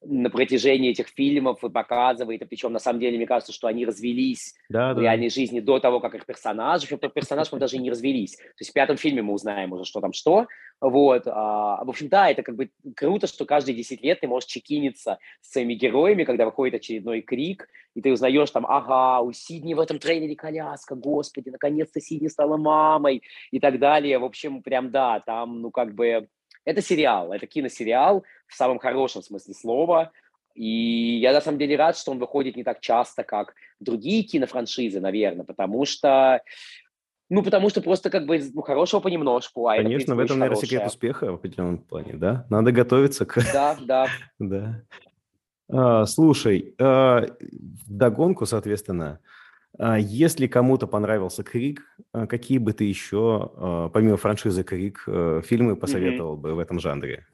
[0.03, 4.55] на протяжении этих фильмов показывает, и причем, на самом деле, мне кажется, что они развелись
[4.69, 5.01] да, в да.
[5.01, 8.35] реальной жизни до того, как их персонажи, персонаж мы даже не развелись.
[8.35, 10.47] То есть в пятом фильме мы узнаем уже, что там что,
[10.81, 11.23] вот.
[11.27, 15.19] А, в общем, да, это как бы круто, что каждые 10 лет ты можешь чекиниться
[15.39, 19.79] с своими героями, когда выходит очередной крик, и ты узнаешь там, ага, у Сидни в
[19.79, 24.17] этом трейлере коляска, господи, наконец-то Сидни стала мамой и так далее.
[24.17, 26.27] В общем, прям да, там, ну как бы,
[26.65, 30.11] это сериал, это киносериал в самом хорошем смысле слова,
[30.53, 34.99] и я на самом деле рад, что он выходит не так часто, как другие кинофраншизы,
[34.99, 36.41] наверное, потому что
[37.29, 39.65] ну, потому что просто как бы ну, хорошего понемножку.
[39.69, 42.45] А Конечно, это, в, в этом, наверное, секрет успеха в определенном плане, да?
[42.49, 43.41] Надо готовиться к...
[43.53, 44.07] Да, да.
[44.39, 44.83] да.
[45.71, 47.25] А, слушай, а,
[47.87, 49.21] догонку, соответственно,
[49.79, 51.81] если кому-то понравился Крик,
[52.13, 56.41] а, какие бы ты еще, а, помимо франшизы Крик, а, фильмы посоветовал mm-hmm.
[56.41, 57.25] бы в этом жанре?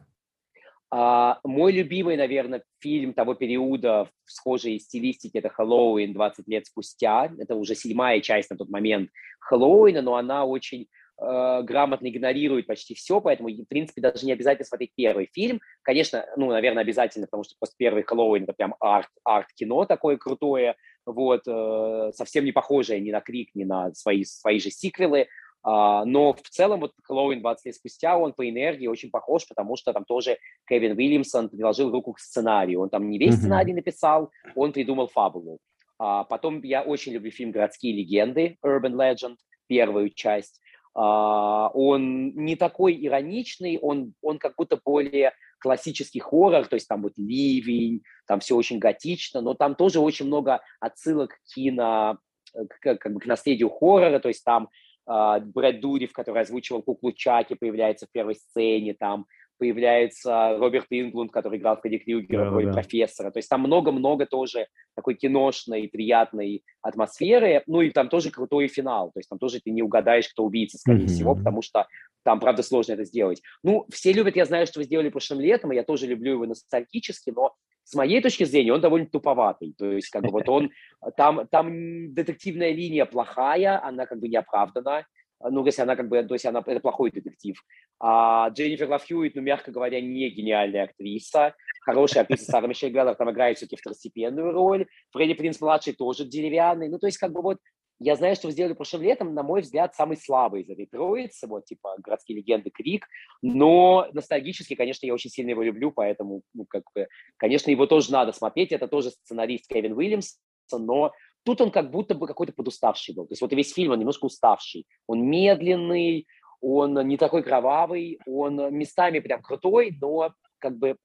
[0.90, 7.32] А, мой любимый, наверное, фильм того периода в схожей стилистике– это «Хэллоуин 20 лет спустя».
[7.38, 9.10] Это уже седьмая часть на тот момент
[9.42, 10.88] Хэллоуина, но она очень
[11.20, 15.60] э, грамотно игнорирует почти все, поэтому, в принципе, даже не обязательно смотреть первый фильм.
[15.82, 20.76] Конечно, ну, наверное, обязательно, потому что просто первый Хэллоуин– это прям арт, арт-кино такое крутое,
[21.08, 25.28] вот, э, совсем не похожее ни на Крик, ни на свои, свои же сиквелы.
[25.64, 29.76] А, но в целом вот Хэллоуин 20 лет спустя, он по энергии очень похож, потому
[29.76, 32.82] что там тоже Кевин Уильямсон приложил руку к сценарию.
[32.82, 35.60] Он там не весь сценарий написал, он придумал фабулу.
[36.00, 39.36] А потом я очень люблю фильм «Городские легенды» Urban Legend,
[39.68, 40.62] первую часть.
[40.94, 47.02] А, он не такой ироничный, он, он как будто более классический хоррор, то есть там
[47.02, 52.20] вот ливень, там все очень готично, но там тоже очень много отсылок к кино,
[52.54, 54.70] к, как бы к наследию хоррора, то есть там
[55.06, 59.26] а, Брэд Дурив, который озвучивал куклу Чаки, появляется в первой сцене, там
[59.58, 62.74] появляется Роберт Инглунд, который играл Фредди Крюгера, да, роли да.
[62.74, 63.32] профессора.
[63.32, 67.64] То есть там много-много тоже такой киношной, приятной атмосферы.
[67.66, 69.12] Ну и там тоже крутой финал.
[69.14, 71.08] То есть там тоже ты не угадаешь, кто убийца, скорее mm-hmm.
[71.08, 71.88] всего, потому что
[72.28, 73.42] там, правда, сложно это сделать.
[73.64, 76.46] Ну, все любят, я знаю, что вы сделали прошлым летом, и я тоже люблю его
[76.46, 79.74] ностальгически, но с моей точки зрения он довольно туповатый.
[79.78, 80.70] То есть как бы вот он,
[81.16, 85.06] там, там детективная линия плохая, она как бы не оправдана
[85.40, 87.56] ну, если она как бы, то есть она, это плохой детектив.
[88.00, 91.54] А Дженнифер Лав Хьюитт, ну, мягко говоря, не гениальная актриса.
[91.86, 94.88] Хорошая актриса Сара Мишель Геллер там играет все-таки второстепенную роль.
[95.12, 96.90] Фредди Принц-младший тоже деревянный.
[96.90, 97.60] Ну, то есть как бы вот
[98.00, 101.48] я знаю, что вы сделали прошлым летом, на мой взгляд, самый слабый из этой троицы,
[101.48, 103.08] вот типа «Городские легенды», «Крик»,
[103.42, 107.08] но ностальгически, конечно, я очень сильно его люблю, поэтому, ну, как бы,
[107.38, 110.38] конечно, его тоже надо смотреть, это тоже сценарист Кевин Уильямс,
[110.72, 111.12] но
[111.48, 113.26] Тут он как будто бы какой-то подуставший был.
[113.26, 114.86] То есть вот весь фильм, он немножко уставший.
[115.08, 116.28] Он медленный,
[116.60, 120.98] он не такой кровавый, он местами прям крутой, но как бы,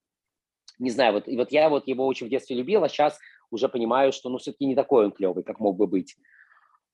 [0.80, 3.20] не знаю, вот, и вот я вот его очень в детстве любил, а сейчас
[3.52, 6.16] уже понимаю, что ну все-таки не такой он клевый, как мог бы быть.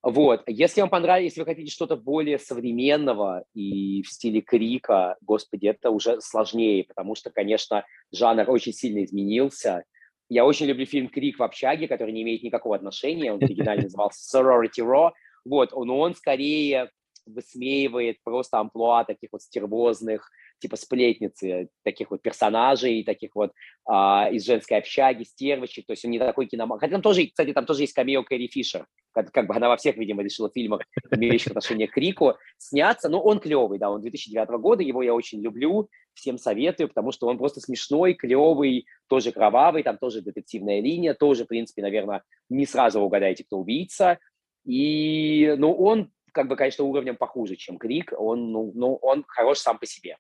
[0.02, 5.66] Вот, если вам понравилось, если вы хотите что-то более современного и в стиле крика, господи,
[5.66, 9.84] это уже сложнее, потому что, конечно, жанр очень сильно изменился,
[10.28, 13.32] я очень люблю фильм «Крик в общаге», который не имеет никакого отношения.
[13.32, 15.11] Он оригинально назывался «Sorority Raw».
[15.44, 16.90] Вот, но он скорее
[17.24, 23.52] высмеивает просто амплуа таких вот стервозных, типа сплетницы, таких вот персонажей, таких вот
[23.86, 26.78] а, из женской общаги, стервочек, то есть он не такой киноман.
[26.78, 29.76] Хотя там тоже, кстати, там тоже есть камео Кэрри Фишер, как, как бы она во
[29.76, 34.48] всех, видимо, решила фильмах, имеющих отношение к Крику, сняться, но он клевый, да, он 2009
[34.60, 39.82] года, его я очень люблю, всем советую, потому что он просто смешной, клевый, тоже кровавый,
[39.82, 44.18] там тоже детективная линия, тоже, в принципе, наверное, не сразу угадаете, кто убийца,
[44.64, 49.58] и, ну, он как бы, конечно, уровнем похуже, чем Крик, он, ну, ну, он хорош
[49.58, 50.18] сам по себе.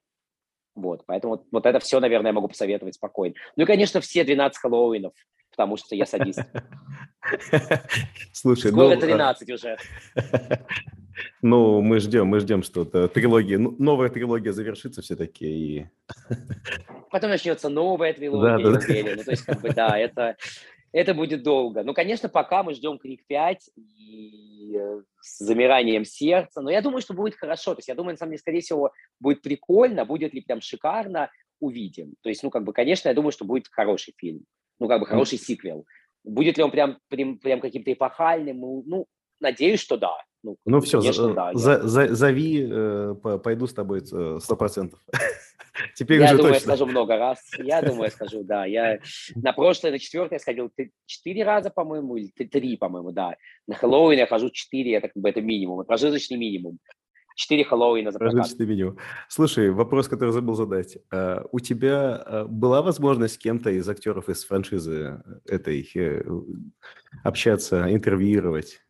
[0.78, 3.34] Вот, поэтому вот, вот это все, наверное, я могу посоветовать спокойно.
[3.56, 5.12] Ну и, конечно, все 12 Хэллоуинов,
[5.50, 6.40] потому что я садист.
[8.32, 9.00] Слушай, Скоро ну...
[9.00, 9.76] 13 уже.
[11.42, 15.46] Ну, мы ждем, мы ждем, что трилогия, ну, новая трилогия завершится все-таки.
[15.46, 15.86] И...
[17.10, 19.16] Потом начнется новая трилогия, да, да, уверен.
[19.16, 20.36] Ну, то есть, как бы, да, это,
[20.92, 21.82] это будет долго.
[21.82, 26.60] Ну, конечно, пока мы ждем Крик 5 и э, с замиранием сердца.
[26.60, 27.74] Но я думаю, что будет хорошо.
[27.74, 30.04] То есть я думаю, на самом деле, скорее всего, будет прикольно.
[30.04, 32.14] Будет ли прям шикарно, увидим.
[32.22, 34.44] То есть, ну, как бы, конечно, я думаю, что будет хороший фильм.
[34.78, 35.84] Ну, как бы, хороший сиквел.
[36.24, 38.58] Будет ли он прям, прям, прям каким-то эпохальным?
[38.58, 39.06] Ну, ну,
[39.40, 40.16] надеюсь, что да.
[40.42, 41.82] Ну, ну все, конечно, за, да, за, я...
[41.82, 45.00] за, зови, э, пойду с тобой э, сто процентов.
[45.94, 46.70] Теперь я уже думаю, точно.
[46.70, 47.38] я скажу много раз.
[47.58, 48.64] Я думаю, я скажу, да.
[48.64, 48.98] Я
[49.34, 50.70] на прошлое, на четвертое я сходил
[51.06, 53.36] четыре раза, по-моему, или три, по-моему, да.
[53.66, 56.78] На Хэллоуин я хожу четыре, это как бы это минимум, прожиточный минимум.
[57.36, 58.98] Четыре Хэллоуина за Прожиточный минимум.
[59.28, 60.98] Слушай, вопрос, который забыл задать.
[61.12, 66.44] Uh, у тебя uh, была возможность с кем-то из актеров из франшизы этой uh,
[67.22, 68.80] общаться, интервьюировать?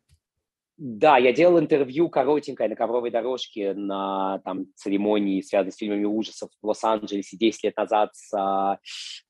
[0.81, 6.51] Да, я делал интервью коротенькое на ковровой дорожке на там, церемонии, связанной с фильмами ужасов
[6.63, 8.77] в Лос-Анджелесе 10 лет назад с э,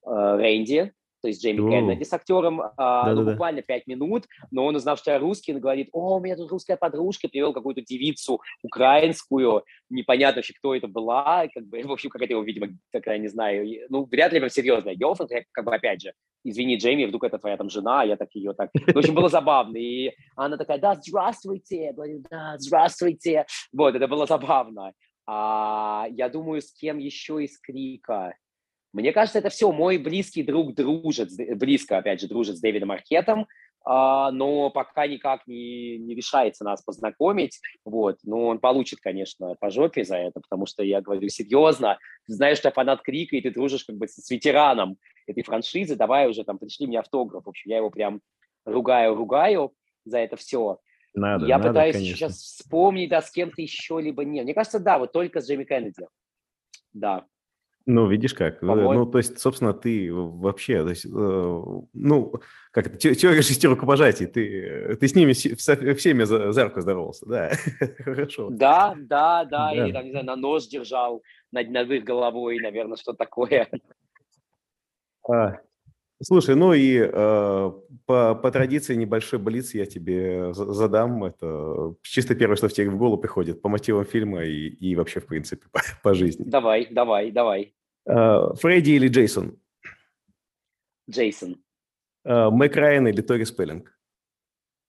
[0.05, 4.99] Рэнди, то есть Джейми Кеннеди с актером, а, ну, буквально пять минут, но он, узнав,
[4.99, 9.65] что я русский, он говорит, о, у меня тут русская подружка, привел какую-то девицу украинскую,
[9.91, 13.67] непонятно вообще, кто это была, как бы, в общем, какая-то его, видимо, такая, не знаю,
[13.89, 14.95] ну, вряд ли прям серьезная.
[14.95, 16.13] Girlfriend, как бы, опять же,
[16.45, 19.77] извини, Джейми, вдруг это твоя там жена, я так ее так, в общем, было забавно,
[19.77, 21.95] и она такая, да, здравствуйте,
[22.31, 24.93] да, здравствуйте, вот, это было забавно.
[25.27, 28.35] А, я думаю, с кем еще из Крика,
[28.95, 29.71] мне кажется, это все.
[29.71, 33.47] Мой близкий друг дружит, близко, опять же, дружит с Дэвидом Аркетом, а,
[33.85, 37.61] но пока никак не, не решается нас познакомить.
[37.85, 38.19] Вот.
[38.23, 41.99] Но он получит, конечно, по жопе за это, потому что я говорю серьезно.
[42.27, 45.97] Ты знаешь, что я фанат Крика, и ты дружишь как бы с, ветераном этой франшизы,
[45.97, 47.45] давай уже там пришли мне автограф.
[47.45, 48.21] В общем, я его прям
[48.65, 49.73] ругаю, ругаю
[50.05, 50.79] за это все.
[51.15, 52.17] Надо, я надо, пытаюсь конечно.
[52.17, 54.45] сейчас вспомнить, да, с кем-то еще, либо нет.
[54.45, 56.07] Мне кажется, да, вот только с Джейми Кеннеди.
[56.93, 57.27] Да.
[57.91, 58.61] Ну, видишь как.
[58.61, 61.09] Ну, то есть, собственно, ты вообще, то есть, э,
[61.95, 62.35] ну,
[62.71, 67.51] как это, теория шести рукопожатий, ты, ты с ними всеми за, за руку здоровался, да,
[68.05, 68.51] хорошо.
[68.51, 72.59] Да, да, да, да, или, там, не знаю, на нож держал над, над их головой,
[72.61, 73.71] наверное, что такое.
[75.27, 75.55] А,
[76.23, 77.73] слушай, ну и э,
[78.05, 81.25] по, по традиции небольшой блиц я тебе задам.
[81.25, 85.21] Это чисто первое, что в тебе в голову приходит по мотивам фильма и, и вообще,
[85.21, 86.45] в принципе, по, по жизни.
[86.47, 87.75] Давай, давай, давай.
[88.09, 89.59] Э, Фредди или Джейсон?
[91.11, 91.63] Джейсон.
[92.25, 93.93] Э, Мэг Райан или Тори Спеллинг?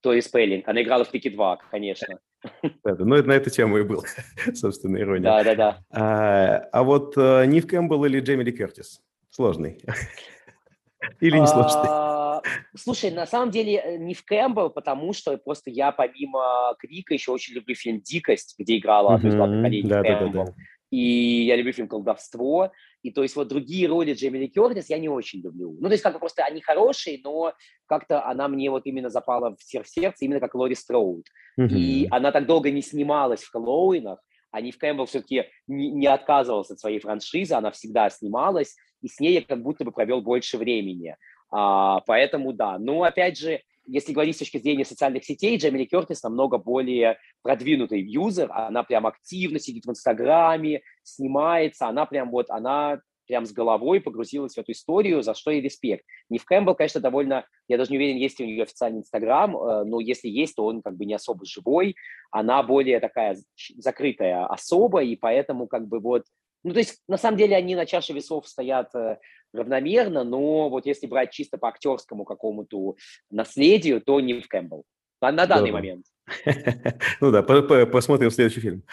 [0.02, 0.68] Тори Спеллинг.
[0.68, 2.20] Она играла в Крике 2, конечно.
[2.64, 4.06] Ну, это на эту тему и был,
[4.54, 5.24] собственно, ирония.
[5.24, 5.84] Да, да, да.
[5.90, 9.02] А, а вот э, Нив Кэмпбелл или Джейми Ли Кертис?
[9.30, 9.82] Сложный.
[11.22, 11.88] Или не сложный?
[11.88, 12.42] А,
[12.76, 17.76] слушай, на самом деле Нив Кэмпбелл, потому что просто я помимо Крика еще очень люблю
[17.76, 20.56] фильм «Дикость», где играла одну из главных ролей Кэмпбелл.
[20.92, 22.72] И я люблю фильм «Колдовство».
[23.02, 25.78] И то есть вот другие роли Джейми Ли Кертис я не очень люблю.
[25.80, 27.54] Ну, то есть как бы просто они хорошие, но
[27.86, 31.26] как-то она мне вот именно запала в сердце, именно как Лори Строуд.
[31.60, 31.76] Mm-hmm.
[31.76, 34.20] И она так долго не снималась в Хэллоуинах,
[34.52, 39.20] а Нив Кэмпбелл все-таки не, не отказывался от своей франшизы, она всегда снималась, и с
[39.20, 41.16] ней я как будто бы провел больше времени.
[41.52, 42.78] А, поэтому да.
[42.78, 48.02] Но опять же, если говорить с точки зрения социальных сетей, Джемили Кертис намного более продвинутый
[48.02, 54.02] юзер, она прям активно сидит в Инстаграме, снимается, она прям вот, она прям с головой
[54.02, 56.04] погрузилась в эту историю, за что ей респект.
[56.30, 59.84] Нив Кэмпбелл, конечно, довольно, я даже не уверен, есть ли у нее официальный Инстаграм, э,
[59.84, 61.96] но если есть, то он как бы не особо живой,
[62.32, 63.38] она более такая
[63.78, 66.24] закрытая особа, и поэтому как бы вот
[66.64, 69.18] ну, то есть, на самом деле, они на чаше весов стоят э,
[69.54, 72.96] равномерно, но вот если брать чисто по актерскому какому-то
[73.32, 74.84] наследию, то Нив Кэмпбелл.
[75.22, 76.06] На, на данный момент.
[77.22, 78.84] Ну да, посмотрим следующий фильм.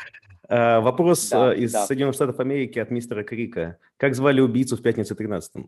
[0.48, 1.86] А, вопрос да, э, из да.
[1.86, 3.78] Соединенных Штатов Америки от мистера Крика.
[3.96, 5.66] Как звали убийцу в пятницу 13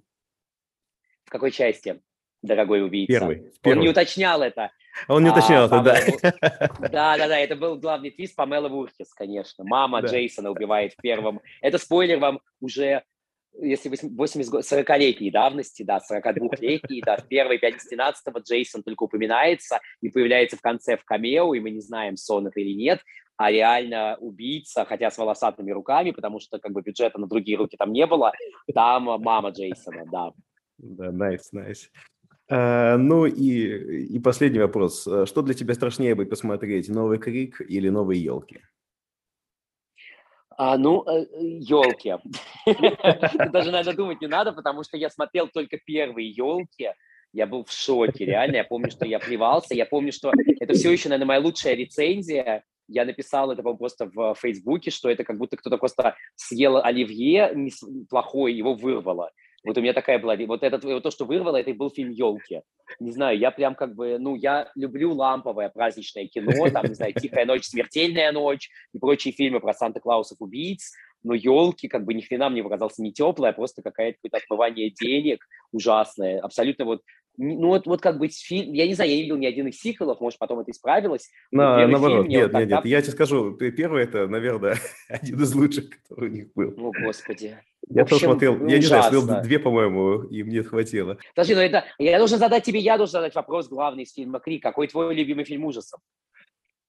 [1.24, 2.00] В какой части,
[2.42, 3.12] дорогой убийца?
[3.12, 3.52] Первый.
[3.64, 4.70] Он не уточнял это.
[5.06, 6.68] Он не уточнял а, это, да.
[6.88, 9.64] Да, да, да, это был главный твист Памела Вуркис, конечно.
[9.64, 10.08] Мама да.
[10.08, 11.40] Джейсона убивает в первом.
[11.60, 13.02] Это спойлер вам уже
[13.60, 18.12] если 80, 40-летней давности, да, 42-летней, да, в первой 5-17
[18.44, 22.60] Джейсон только упоминается и появляется в конце в камео, и мы не знаем, сон это
[22.60, 23.00] или нет,
[23.36, 27.76] а реально убийца, хотя с волосатыми руками, потому что как бы бюджета на другие руки
[27.76, 28.32] там не было,
[28.74, 30.32] там мама Джейсона, да.
[30.78, 31.88] Да, nice, nice.
[32.50, 35.02] А, ну и, и последний вопрос.
[35.02, 38.60] Что для тебя страшнее будет посмотреть, новый крик или новые елки?
[40.56, 41.04] А, ну,
[41.38, 42.16] елки.
[43.52, 46.90] Даже, надо думать не надо, потому что я смотрел только первые елки.
[47.32, 48.56] Я был в шоке, реально.
[48.56, 49.74] Я помню, что я плевался.
[49.74, 52.64] Я помню, что это все еще, наверное, моя лучшая рецензия.
[52.88, 57.54] Я написал это, просто в Фейсбуке, что это как будто кто-то просто съел оливье
[58.08, 59.30] плохой, его вырвало.
[59.68, 62.62] Вот у меня такая была, вот, этот, вот то, что вырвало, это был фильм «Елки».
[63.00, 67.12] Не знаю, я прям как бы, ну, я люблю ламповое праздничное кино, там, не знаю,
[67.12, 72.22] «Тихая ночь», «Смертельная ночь» и прочие фильмы про Санта-Клаусов убийц, но елки как бы ни
[72.22, 77.02] хрена мне показался не теплая, а просто какое-то какое-то отмывание денег ужасное, абсолютно вот
[77.36, 79.78] ну вот, вот как бы фильм, я не знаю, я не видел ни один из
[79.78, 81.30] сиквелов, может, потом это исправилось.
[81.52, 84.76] На, наоборот, фильм, нет, нет, нет, я тебе скажу, первый это, наверное,
[85.08, 86.74] один из лучших, который у них был.
[86.78, 87.58] О, Господи.
[87.90, 88.70] Я тоже смотрел, ужасно.
[88.70, 91.18] я не знаю, смотрел две, по-моему, и мне хватило.
[91.34, 94.62] Подожди, но это, я должен задать тебе, я должен задать вопрос главный из фильма «Крик».
[94.62, 96.00] Какой твой любимый фильм ужасов?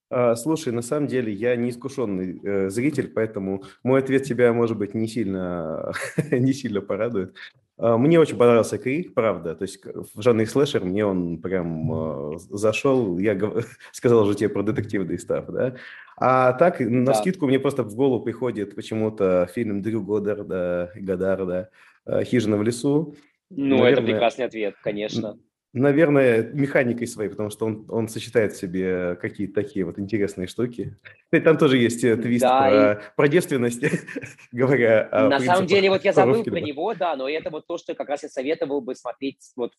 [0.10, 4.78] А, слушай, на самом деле я не искушенный э, зритель, поэтому мой ответ тебя, может
[4.78, 5.94] быть, не сильно,
[6.32, 7.36] не сильно порадует.
[7.78, 9.56] А, мне очень понравился Крик, правда.
[9.56, 13.20] То есть в жанре слэшер мне он прям э, зашел.
[13.20, 13.40] Я
[13.92, 15.76] сказал же тебе про детективный став, да?
[16.18, 17.14] А так, на да.
[17.14, 21.70] скидку мне просто в голову приходит почему-то фильм Дрю Годдарда, Годдарда
[22.06, 23.16] э, «Хижина в лесу».
[23.52, 25.38] Ну, Наверное, это прекрасный ответ, конечно.
[25.72, 30.98] Наверное, механикой своей, потому что он, он сочетает в себе какие-то такие вот интересные штуки.
[31.32, 33.16] И там тоже есть э, твист да, про, и...
[33.16, 33.84] про девственность,
[34.52, 37.78] говоря о На самом деле, вот я забыл про него, да, но это вот то,
[37.78, 39.74] что как раз я советовал бы смотреть, вот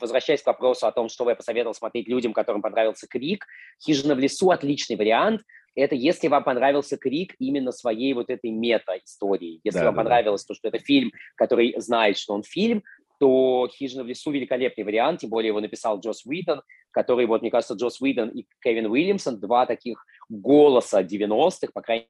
[0.00, 3.46] возвращаясь к вопросу о том, что я посоветовал смотреть людям, которым понравился Крик,
[3.84, 5.42] «Хижина в лесу»– отличный вариант.
[5.76, 9.60] Это если вам понравился Крик именно своей вот этой мета-истории.
[9.64, 10.48] Если да, вам да, понравилось да.
[10.48, 12.82] то, что это фильм, который знает, что он фильм,
[13.18, 17.50] то «Хижина в лесу» великолепный вариант, тем более его написал Джос Уидон, который, вот, мне
[17.50, 22.06] кажется, Джос Уидон и Кевин Уильямсон, два таких голоса 90-х, по крайней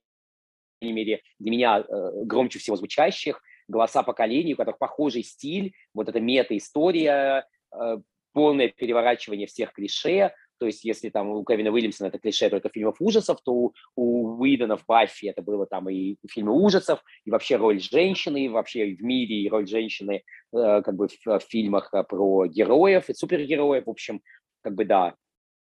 [0.83, 6.21] мере, для меня э, громче всего звучащих, голоса поколений, у которых похожий стиль, вот эта
[6.21, 7.97] мета-история, э,
[8.33, 12.97] полное переворачивание всех клише, то есть, если там у Кевина Уильямсона это клише только фильмов
[13.01, 17.57] ужасов, то у, у Уидона в Баффи это было там и фильмы ужасов, и вообще
[17.57, 21.91] роль женщины, и вообще в мире и роль женщины э, как бы в, в фильмах
[21.93, 23.87] э, про героев и супергероев.
[23.87, 24.23] В общем,
[24.63, 25.15] как бы да,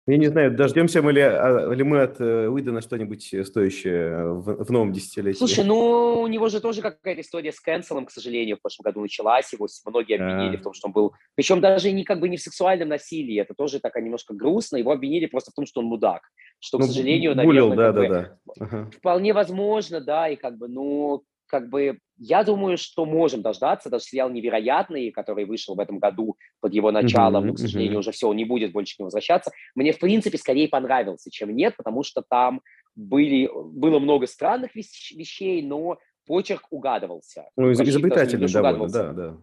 [0.08, 4.64] я не знаю, дождемся мы ли, а, ли мы от э, Уидона что-нибудь стоящее в,
[4.64, 5.38] в новом десятилетии.
[5.38, 9.02] Слушай, ну у него же тоже какая-то история с канцелом, к сожалению, в прошлом году
[9.02, 9.52] началась.
[9.52, 10.60] Его многие обвинили а.
[10.60, 11.14] в том, что он был...
[11.36, 14.78] Причем даже не как бы не в сексуальном насилии, это тоже такая немножко грустно.
[14.78, 16.22] Его обвинили просто в том, что он мудак.
[16.60, 17.76] Что, ну, к сожалению, булил, наверное...
[17.76, 18.66] Да, да, бы, да.
[18.66, 18.92] Ага.
[18.98, 23.90] Вполне возможно, да, и как бы, ну, как бы я думаю, что можем дождаться.
[23.90, 27.96] Даже сериал «Невероятный», который вышел в этом году под его началом, mm-hmm, но, к сожалению,
[27.96, 28.00] mm-hmm.
[28.00, 29.52] уже все, он не будет больше к нему возвращаться.
[29.76, 32.62] Мне, в принципе, скорее понравился, чем нет, потому что там
[32.96, 37.46] были, было много странных вещей, но почерк угадывался.
[37.56, 39.38] Ну, изобретательный довольно, да, да.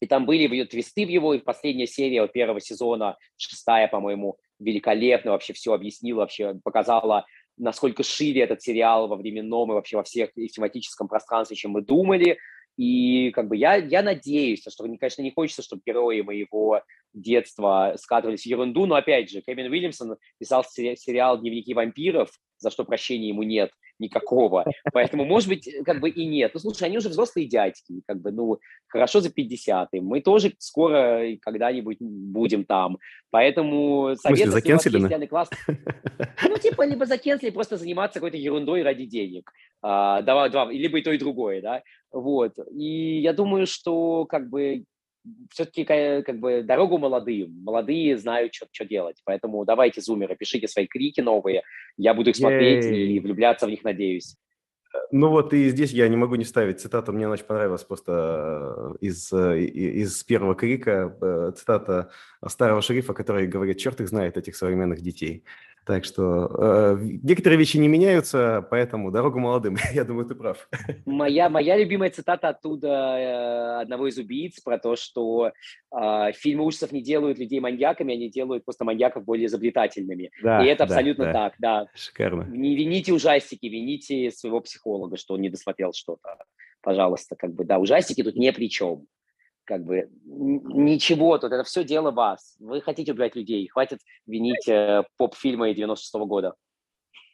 [0.00, 5.52] И там были твисты в его, и последняя серия первого сезона, шестая, по-моему, великолепно вообще
[5.52, 7.26] все объяснила, вообще показала
[7.58, 12.38] насколько шире этот сериал во временном и вообще во всех тематическом пространстве, чем мы думали.
[12.76, 16.82] И как бы я, я надеюсь, что, конечно, не хочется, чтобы герои моего
[17.12, 22.84] детства скатывались в ерунду, но опять же, Кевин Уильямсон писал сериал «Дневники вампиров», за что
[22.84, 24.64] прощения ему нет никакого.
[24.92, 26.52] Поэтому, может быть, как бы и нет.
[26.54, 30.00] Ну, слушай, они уже взрослые дядьки, как бы, ну, хорошо за 50 -й.
[30.00, 32.98] Мы тоже скоро когда-нибудь будем там.
[33.30, 35.26] Поэтому совет, закенселены?
[35.26, 35.50] класс...
[36.48, 39.50] Ну, типа, либо закенселили, просто заниматься какой-то ерундой ради денег.
[39.82, 41.82] А, два, два, либо и то, и другое, да.
[42.12, 42.54] Вот.
[42.72, 44.84] И я думаю, что, как бы,
[45.50, 47.62] все-таки как бы дорогу молодым.
[47.62, 49.20] Молодые знают, что, что делать.
[49.24, 51.62] Поэтому давайте, зумеры, пишите свои крики новые.
[51.96, 53.16] Я буду их смотреть Ей.
[53.16, 54.36] и влюбляться в них, надеюсь.
[55.10, 59.06] Ну вот и здесь я не могу не ставить цитату, мне очень понравилась просто э,
[59.06, 62.10] из, э, из первого крика, э, цитата
[62.46, 65.44] старого шерифа, который говорит, черт их знает, этих современных детей.
[65.88, 69.78] Так что э, некоторые вещи не меняются, поэтому дорогу молодым.
[69.94, 70.68] Я думаю, ты прав.
[71.06, 75.50] Моя, моя любимая цитата оттуда э, одного из убийц про то, что
[75.90, 80.30] э, фильмы ужасов не делают людей маньяками, они делают просто маньяков более изобретательными.
[80.42, 81.32] Да, И это да, абсолютно да.
[81.32, 81.86] так, да.
[81.94, 82.42] Шикарно.
[82.42, 86.36] Не вините ужастики, вините своего психолога, что он не досмотрел что-то.
[86.82, 89.06] Пожалуйста, как бы, да, ужастики тут не при чем
[89.68, 92.56] как бы ничего тут, это все дело вас.
[92.58, 96.54] Вы хотите убивать людей, хватит винить э, поп-фильмы 96 -го года.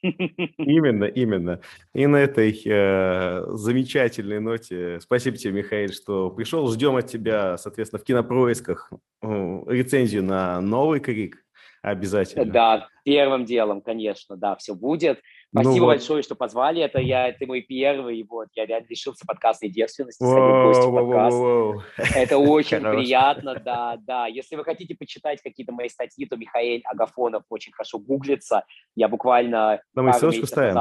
[0.02, 1.60] Именно, именно.
[1.94, 6.70] И на этой э, замечательной ноте спасибо тебе, Михаил, что пришел.
[6.72, 9.26] Ждем от тебя, соответственно, в кинопроисках э,
[9.68, 11.44] рецензию на новый крик.
[11.82, 12.46] Обязательно.
[12.46, 15.20] Да, первым делом, конечно, да, все будет.
[15.54, 16.82] Ну Спасибо ну, большое, что позвали.
[16.82, 22.38] Это я, ты мой первый, вот, я реально лишился подкастной девственности, воу, воу, воу, Это
[22.38, 24.26] очень приятно, да, да.
[24.26, 28.64] Если вы хотите почитать какие-то мои статьи, то Михаил Агафонов очень хорошо гуглится.
[28.96, 29.80] Я буквально...
[29.94, 30.76] Да, мы ссылочку ставим.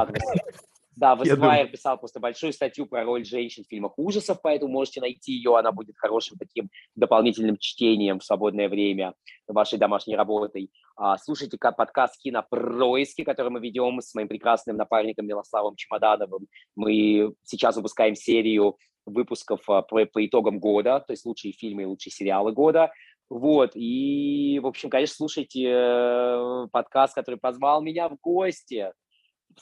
[0.96, 5.00] Да, в Esquire писал просто большую статью про роль женщин в фильмах ужасов, поэтому можете
[5.00, 9.14] найти ее, она будет хорошим таким дополнительным чтением в свободное время
[9.48, 10.70] вашей домашней работой.
[10.96, 16.46] А, слушайте подкаст «Кинопроиски», который мы ведем с моим прекрасным напарником Милославом Чемодановым.
[16.76, 21.86] Мы сейчас выпускаем серию выпусков а, по, по итогам года, то есть лучшие фильмы и
[21.86, 22.92] лучшие сериалы года.
[23.30, 28.92] Вот, и, в общем, конечно, слушайте э, подкаст, который позвал меня в гости.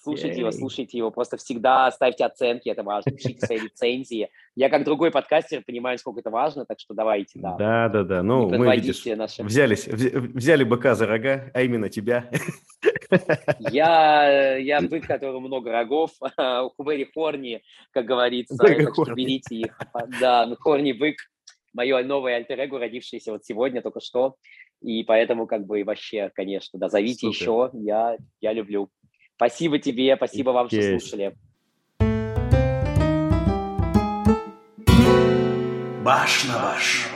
[0.00, 4.30] Слушайте его, слушайте его, просто всегда ставьте оценки, это важно, пишите свои рецензии.
[4.54, 7.56] Я как другой подкастер понимаю, сколько это важно, так что давайте, да.
[7.56, 9.42] Да, да, да, ну мы, видишь, наши...
[9.42, 12.28] взялись, взяли быка за рога, а именно тебя.
[13.58, 19.78] Я, я бык, который много рогов, у Хубери Хорни, как говорится, так что берите их.
[20.20, 21.16] Да, ну, Хорни бык,
[21.72, 24.36] мое новое альтер родившееся вот сегодня только что,
[24.80, 27.40] и поэтому как бы вообще, конечно, да, зовите Супер.
[27.40, 28.90] еще, я, я люблю.
[29.42, 31.34] Спасибо тебе, спасибо вам, что слушали.
[36.04, 37.08] Баш на баш.